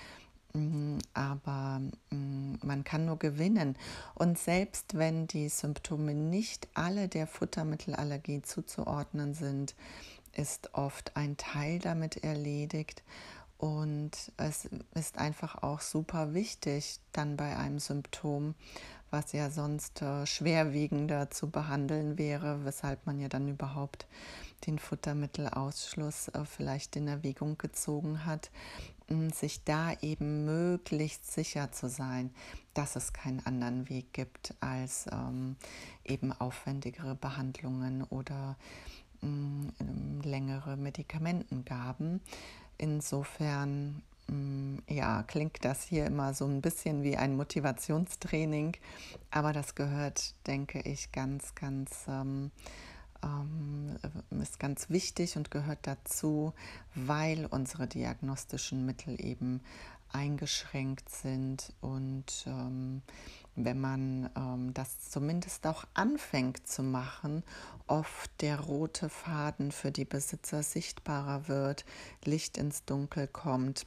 aber 1.14 1.80
mm, 2.10 2.54
man 2.62 2.84
kann 2.84 3.04
nur 3.04 3.18
gewinnen. 3.18 3.76
Und 4.14 4.38
selbst 4.38 4.96
wenn 4.96 5.26
die 5.26 5.48
Symptome 5.48 6.14
nicht 6.14 6.68
alle 6.74 7.08
der 7.08 7.26
Futtermittelallergie 7.26 8.42
zuzuordnen 8.42 9.34
sind, 9.34 9.74
ist 10.32 10.74
oft 10.74 11.16
ein 11.16 11.36
Teil 11.36 11.78
damit 11.78 12.22
erledigt. 12.24 13.02
Und 13.58 14.12
es 14.36 14.68
ist 14.94 15.18
einfach 15.18 15.62
auch 15.62 15.80
super 15.80 16.32
wichtig, 16.32 17.00
dann 17.12 17.36
bei 17.36 17.56
einem 17.56 17.80
Symptom, 17.80 18.54
was 19.10 19.32
ja 19.32 19.50
sonst 19.50 20.00
äh, 20.00 20.26
schwerwiegender 20.26 21.30
zu 21.30 21.50
behandeln 21.50 22.18
wäre, 22.18 22.64
weshalb 22.64 23.04
man 23.06 23.18
ja 23.18 23.28
dann 23.28 23.48
überhaupt 23.48 24.06
den 24.66 24.78
Futtermittelausschluss 24.78 26.28
äh, 26.28 26.44
vielleicht 26.44 26.94
in 26.94 27.08
Erwägung 27.08 27.58
gezogen 27.58 28.24
hat, 28.26 28.50
sich 29.32 29.64
da 29.64 29.92
eben 30.02 30.44
möglichst 30.44 31.30
sicher 31.32 31.72
zu 31.72 31.88
sein, 31.88 32.30
dass 32.74 32.96
es 32.96 33.12
keinen 33.12 33.44
anderen 33.46 33.88
Weg 33.88 34.12
gibt 34.12 34.54
als 34.60 35.06
ähm, 35.10 35.56
eben 36.04 36.32
aufwendigere 36.32 37.14
Behandlungen 37.14 38.02
oder 38.04 38.56
ähm, 39.22 39.72
längere 40.22 40.76
Medikamentengaben. 40.76 42.20
Insofern 42.76 44.02
ja, 44.88 45.22
klingt 45.22 45.64
das 45.64 45.84
hier 45.84 46.04
immer 46.06 46.34
so 46.34 46.44
ein 46.44 46.60
bisschen 46.60 47.02
wie 47.02 47.16
ein 47.16 47.36
Motivationstraining, 47.36 48.76
aber 49.30 49.52
das 49.52 49.74
gehört, 49.74 50.34
denke 50.46 50.80
ich, 50.80 51.12
ganz, 51.12 51.54
ganz 51.54 52.04
ähm, 52.08 52.50
ist 54.30 54.58
ganz 54.58 54.90
wichtig 54.90 55.36
und 55.36 55.50
gehört 55.50 55.80
dazu, 55.82 56.52
weil 56.94 57.46
unsere 57.46 57.86
diagnostischen 57.86 58.86
Mittel 58.86 59.20
eben 59.24 59.60
eingeschränkt 60.12 61.10
sind 61.10 61.72
und 61.80 62.44
ähm, 62.46 63.02
wenn 63.56 63.80
man 63.80 64.30
ähm, 64.36 64.72
das 64.72 65.10
zumindest 65.10 65.66
auch 65.66 65.84
anfängt 65.94 66.66
zu 66.66 66.82
machen, 66.82 67.42
oft 67.86 68.30
der 68.40 68.60
rote 68.60 69.08
Faden 69.08 69.72
für 69.72 69.90
die 69.90 70.04
Besitzer 70.04 70.62
sichtbarer 70.62 71.48
wird, 71.48 71.84
Licht 72.24 72.56
ins 72.56 72.84
Dunkel 72.84 73.26
kommt, 73.26 73.86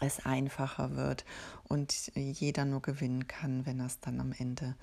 es 0.00 0.26
einfacher 0.26 0.96
wird 0.96 1.24
und 1.64 2.12
jeder 2.14 2.64
nur 2.64 2.82
gewinnen 2.82 3.26
kann, 3.28 3.64
wenn 3.64 3.80
er 3.80 3.86
es 3.86 4.00
dann 4.00 4.20
am 4.20 4.32
Ende 4.32 4.74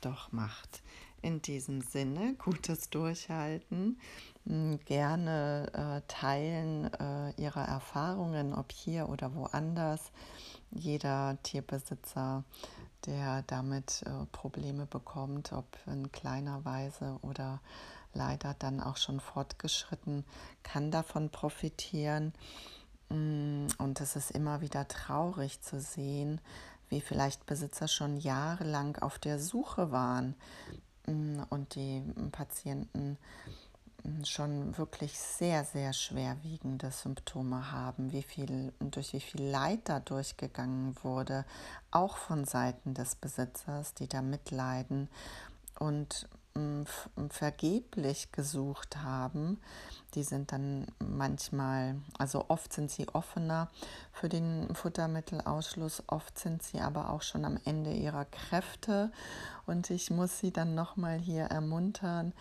doch 0.00 0.32
macht. 0.32 0.82
In 1.22 1.40
diesem 1.40 1.82
Sinne, 1.82 2.34
gutes 2.34 2.90
Durchhalten, 2.90 4.00
hm, 4.44 4.80
gerne 4.84 5.70
äh, 5.72 6.12
teilen 6.12 6.92
äh, 6.94 7.30
Ihre 7.40 7.60
Erfahrungen, 7.60 8.52
ob 8.52 8.72
hier 8.72 9.08
oder 9.08 9.32
woanders. 9.36 10.10
Jeder 10.72 11.38
Tierbesitzer, 11.44 12.42
der 13.06 13.42
damit 13.42 14.02
äh, 14.04 14.26
Probleme 14.32 14.86
bekommt, 14.86 15.52
ob 15.52 15.78
in 15.86 16.10
kleiner 16.10 16.64
Weise 16.64 17.20
oder 17.22 17.60
leider 18.14 18.54
dann 18.58 18.80
auch 18.80 18.96
schon 18.96 19.20
fortgeschritten, 19.20 20.24
kann 20.64 20.90
davon 20.90 21.30
profitieren. 21.30 22.32
Hm, 23.10 23.68
und 23.78 24.00
es 24.00 24.16
ist 24.16 24.32
immer 24.32 24.60
wieder 24.60 24.88
traurig 24.88 25.60
zu 25.60 25.80
sehen, 25.80 26.40
wie 26.88 27.00
vielleicht 27.00 27.46
Besitzer 27.46 27.86
schon 27.86 28.16
jahrelang 28.16 28.96
auf 28.96 29.20
der 29.20 29.38
Suche 29.38 29.92
waren 29.92 30.34
und 31.06 31.74
die 31.74 32.02
Patienten 32.30 33.18
mm, 34.04 34.24
schon 34.24 34.76
wirklich 34.78 35.18
sehr, 35.18 35.64
sehr 35.64 35.92
schwerwiegende 35.92 36.90
Symptome 36.90 37.72
haben, 37.72 38.12
wie 38.12 38.22
viel, 38.22 38.72
durch 38.80 39.12
wie 39.12 39.20
viel 39.20 39.42
Leid 39.42 39.80
da 39.84 40.00
durchgegangen 40.00 40.96
wurde, 41.02 41.44
auch 41.90 42.16
von 42.16 42.44
Seiten 42.44 42.94
des 42.94 43.14
Besitzers, 43.14 43.94
die 43.94 44.08
da 44.08 44.22
mitleiden. 44.22 45.08
Und 45.78 46.28
vergeblich 47.30 48.32
gesucht 48.32 48.98
haben. 48.98 49.58
Die 50.14 50.22
sind 50.22 50.52
dann 50.52 50.86
manchmal, 50.98 51.96
also 52.18 52.46
oft 52.48 52.72
sind 52.72 52.90
sie 52.90 53.08
offener 53.08 53.70
für 54.12 54.28
den 54.28 54.74
Futtermittelausschluss, 54.74 56.02
oft 56.08 56.38
sind 56.38 56.62
sie 56.62 56.80
aber 56.80 57.10
auch 57.10 57.22
schon 57.22 57.44
am 57.44 57.58
Ende 57.64 57.92
ihrer 57.92 58.26
Kräfte 58.26 59.10
und 59.66 59.90
ich 59.90 60.10
muss 60.10 60.38
sie 60.38 60.52
dann 60.52 60.74
nochmal 60.74 61.18
hier 61.18 61.44
ermuntern. 61.44 62.32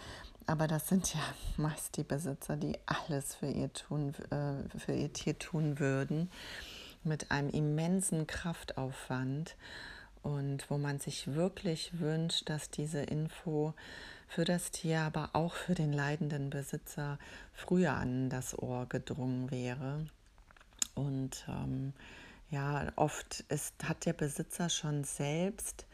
Aber 0.47 0.67
das 0.67 0.89
sind 0.89 1.13
ja 1.13 1.21
meist 1.57 1.95
die 1.97 2.03
Besitzer, 2.03 2.57
die 2.57 2.77
alles 2.85 3.35
für 3.35 3.47
ihr, 3.47 3.71
tun, 3.71 4.13
äh, 4.31 4.77
für 4.77 4.93
ihr 4.93 5.13
Tier 5.13 5.39
tun 5.39 5.79
würden, 5.79 6.29
mit 7.03 7.31
einem 7.31 7.49
immensen 7.49 8.27
Kraftaufwand 8.27 9.55
und 10.23 10.69
wo 10.69 10.77
man 10.77 10.99
sich 10.99 11.33
wirklich 11.33 11.99
wünscht, 11.99 12.49
dass 12.49 12.69
diese 12.69 13.01
Info 13.01 13.73
für 14.27 14.45
das 14.45 14.71
Tier, 14.71 15.01
aber 15.01 15.31
auch 15.33 15.53
für 15.53 15.75
den 15.75 15.91
leidenden 15.91 16.49
Besitzer 16.49 17.19
früher 17.53 17.93
an 17.93 18.29
das 18.29 18.57
Ohr 18.57 18.85
gedrungen 18.87 19.51
wäre. 19.51 20.05
Und 20.95 21.45
ähm, 21.49 21.93
ja, 22.49 22.91
oft 22.95 23.41
ist, 23.49 23.73
hat 23.83 24.05
der 24.05 24.13
Besitzer 24.13 24.69
schon 24.69 25.03
selbst 25.03 25.85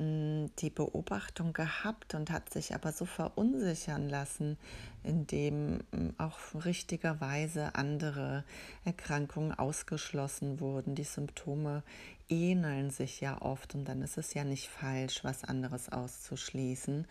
die 0.00 0.70
Beobachtung 0.70 1.52
gehabt 1.52 2.14
und 2.14 2.30
hat 2.30 2.50
sich 2.50 2.74
aber 2.74 2.92
so 2.92 3.04
verunsichern 3.04 4.08
lassen, 4.08 4.56
indem 5.02 5.80
auch 6.16 6.38
richtigerweise 6.64 7.74
andere 7.74 8.44
Erkrankungen 8.84 9.52
ausgeschlossen 9.52 10.60
wurden. 10.60 10.94
Die 10.94 11.04
Symptome 11.04 11.82
ähneln 12.30 12.90
sich 12.90 13.20
ja 13.20 13.42
oft 13.42 13.74
und 13.74 13.84
dann 13.84 14.00
ist 14.02 14.16
es 14.16 14.32
ja 14.34 14.44
nicht 14.44 14.68
falsch, 14.68 15.22
was 15.22 15.44
anderes 15.44 15.90
auszuschließen, 15.90 17.06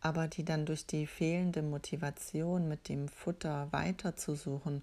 aber 0.00 0.28
die 0.28 0.44
dann 0.44 0.66
durch 0.66 0.86
die 0.86 1.06
fehlende 1.06 1.62
Motivation 1.62 2.68
mit 2.68 2.88
dem 2.88 3.08
Futter 3.08 3.68
weiterzusuchen 3.70 4.82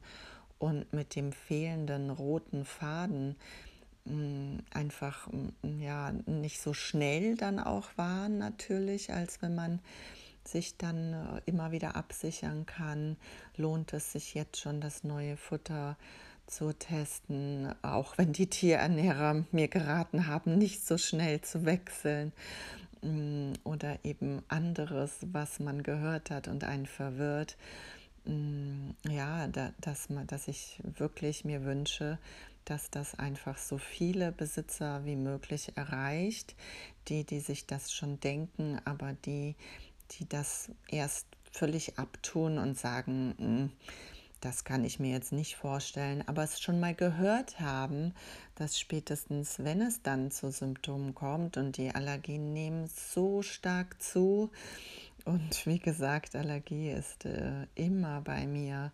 und 0.59 0.91
mit 0.93 1.15
dem 1.15 1.33
fehlenden 1.33 2.09
roten 2.09 2.65
Faden, 2.65 3.35
einfach 4.73 5.29
ja 5.79 6.11
nicht 6.25 6.61
so 6.61 6.73
schnell 6.73 7.35
dann 7.35 7.59
auch 7.59 7.89
waren 7.95 8.37
natürlich, 8.37 9.13
als 9.13 9.41
wenn 9.41 9.55
man 9.55 9.79
sich 10.45 10.77
dann 10.77 11.13
äh, 11.13 11.41
immer 11.45 11.71
wieder 11.71 11.95
absichern 11.95 12.65
kann, 12.65 13.15
lohnt 13.55 13.93
es 13.93 14.11
sich 14.11 14.33
jetzt 14.33 14.59
schon 14.59 14.81
das 14.81 15.05
neue 15.05 15.37
Futter 15.37 15.95
zu 16.47 16.73
testen, 16.73 17.73
auch 17.81 18.17
wenn 18.17 18.33
die 18.33 18.47
Tierernährer 18.47 19.45
mir 19.51 19.69
geraten 19.69 20.27
haben, 20.27 20.57
nicht 20.57 20.85
so 20.85 20.97
schnell 20.97 21.39
zu 21.41 21.65
wechseln 21.65 22.33
oder 23.63 23.99
eben 24.03 24.43
anderes, 24.47 25.17
was 25.31 25.59
man 25.59 25.83
gehört 25.83 26.31
hat 26.31 26.47
und 26.47 26.63
einen 26.63 26.85
verwirrt. 26.85 27.57
Ja, 29.09 29.47
dass, 29.47 30.07
dass 30.27 30.47
ich 30.47 30.81
wirklich 30.83 31.43
mir 31.43 31.65
wünsche, 31.65 32.17
dass 32.65 32.89
das 32.89 33.17
einfach 33.19 33.57
so 33.57 33.77
viele 33.77 34.31
Besitzer 34.31 35.05
wie 35.05 35.15
möglich 35.15 35.71
erreicht, 35.75 36.55
die, 37.07 37.23
die 37.23 37.39
sich 37.39 37.65
das 37.65 37.91
schon 37.91 38.19
denken, 38.19 38.79
aber 38.85 39.13
die, 39.25 39.55
die 40.11 40.27
das 40.27 40.71
erst 40.89 41.27
völlig 41.51 41.99
abtun 41.99 42.57
und 42.57 42.77
sagen, 42.77 43.35
hm, 43.37 43.71
das 44.41 44.65
kann 44.65 44.83
ich 44.83 44.99
mir 44.99 45.11
jetzt 45.11 45.31
nicht 45.31 45.55
vorstellen, 45.55 46.21
aber 46.27 46.43
es 46.43 46.59
schon 46.59 46.79
mal 46.79 46.93
gehört 46.93 47.61
haben, 47.61 48.13
dass 48.55 48.77
spätestens, 48.77 49.59
wenn 49.59 49.81
es 49.81 50.01
dann 50.01 50.31
zu 50.31 50.51
Symptomen 50.51 51.15
kommt 51.15 51.55
und 51.55 51.77
die 51.77 51.95
Allergien 51.95 52.51
nehmen 52.51 52.87
so 52.87 53.41
stark 53.41 54.01
zu, 54.01 54.51
und 55.25 55.65
wie 55.65 55.79
gesagt, 55.79 56.35
Allergie 56.35 56.91
ist 56.91 57.25
äh, 57.25 57.65
immer 57.75 58.21
bei 58.21 58.45
mir 58.45 58.91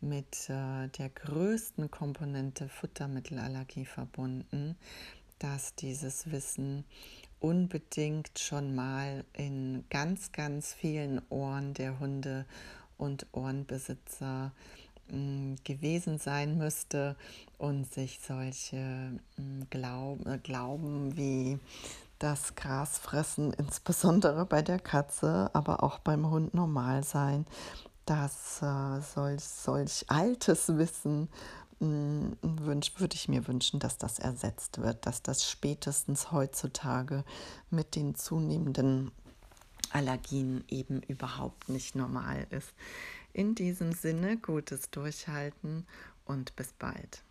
mit 0.00 0.48
äh, 0.48 0.88
der 0.88 1.08
größten 1.08 1.90
Komponente 1.90 2.68
Futtermittelallergie 2.68 3.84
verbunden, 3.84 4.76
dass 5.38 5.74
dieses 5.74 6.30
Wissen 6.30 6.84
unbedingt 7.40 8.38
schon 8.38 8.74
mal 8.74 9.24
in 9.32 9.84
ganz, 9.90 10.32
ganz 10.32 10.72
vielen 10.72 11.20
Ohren 11.28 11.74
der 11.74 11.98
Hunde 11.98 12.46
und 12.98 13.26
Ohrenbesitzer 13.32 14.52
hm, 15.08 15.56
gewesen 15.64 16.18
sein 16.18 16.58
müsste 16.58 17.16
und 17.58 17.92
sich 17.92 18.20
solche 18.20 19.20
hm, 19.36 19.66
Glaub, 19.70 20.26
äh, 20.26 20.38
Glauben 20.38 21.16
wie 21.16 21.58
das 22.18 22.54
Grasfressen, 22.54 23.52
insbesondere 23.52 24.46
bei 24.46 24.62
der 24.62 24.78
Katze, 24.78 25.50
aber 25.52 25.82
auch 25.82 25.98
beim 25.98 26.30
Hund 26.30 26.54
normal 26.54 27.04
sein, 27.04 27.44
dass 28.06 28.62
äh, 28.62 29.00
solch, 29.00 29.44
solch 29.44 30.04
altes 30.08 30.76
Wissen 30.76 31.28
mm, 31.80 32.32
würde 32.42 33.14
ich 33.14 33.28
mir 33.28 33.46
wünschen, 33.46 33.80
dass 33.80 33.98
das 33.98 34.18
ersetzt 34.18 34.80
wird, 34.80 35.04
dass 35.06 35.22
das 35.22 35.48
spätestens 35.48 36.32
heutzutage 36.32 37.24
mit 37.70 37.94
den 37.96 38.14
zunehmenden 38.14 39.10
Allergien 39.92 40.64
eben 40.68 41.02
überhaupt 41.02 41.68
nicht 41.68 41.94
normal 41.94 42.46
ist. 42.50 42.72
In 43.32 43.54
diesem 43.54 43.92
Sinne, 43.92 44.38
gutes 44.38 44.90
Durchhalten 44.90 45.86
und 46.24 46.56
bis 46.56 46.72
bald. 46.72 47.22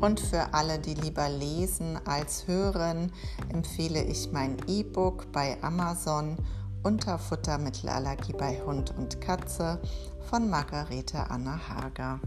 Und 0.00 0.20
für 0.20 0.52
alle, 0.52 0.78
die 0.78 0.94
lieber 0.94 1.28
lesen 1.28 1.98
als 2.06 2.46
hören, 2.46 3.12
empfehle 3.48 4.02
ich 4.02 4.30
mein 4.30 4.56
E-Book 4.66 5.32
bei 5.32 5.56
Amazon 5.62 6.36
unter 6.82 7.18
Futtermittelallergie 7.18 8.34
bei 8.34 8.60
Hund 8.64 8.94
und 8.96 9.20
Katze 9.20 9.80
von 10.28 10.48
Margarete 10.50 11.30
Anna 11.30 11.58
Hager. 11.68 12.20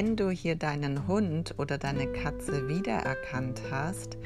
Wenn 0.00 0.16
du 0.16 0.30
hier 0.30 0.56
deinen 0.56 1.06
Hund 1.08 1.56
oder 1.58 1.76
deine 1.76 2.10
Katze 2.10 2.68
wiedererkannt 2.68 3.60
hast, 3.70 4.16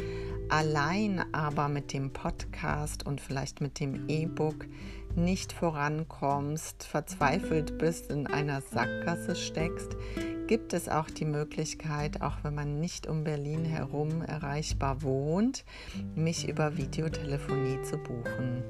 allein 0.48 1.20
aber 1.34 1.68
mit 1.68 1.92
dem 1.92 2.12
Podcast 2.12 3.04
und 3.04 3.20
vielleicht 3.20 3.60
mit 3.60 3.80
dem 3.80 4.08
E-Book 4.08 4.66
nicht 5.16 5.52
vorankommst, 5.52 6.84
verzweifelt 6.84 7.76
bist, 7.76 8.12
in 8.12 8.28
einer 8.28 8.60
Sackgasse 8.60 9.34
steckst, 9.34 9.96
gibt 10.46 10.74
es 10.74 10.88
auch 10.88 11.10
die 11.10 11.24
Möglichkeit, 11.24 12.22
auch 12.22 12.36
wenn 12.44 12.54
man 12.54 12.78
nicht 12.78 13.08
um 13.08 13.24
Berlin 13.24 13.64
herum 13.64 14.22
erreichbar 14.22 15.02
wohnt, 15.02 15.64
mich 16.14 16.48
über 16.48 16.76
Videotelefonie 16.76 17.82
zu 17.82 17.98
buchen. 17.98 18.62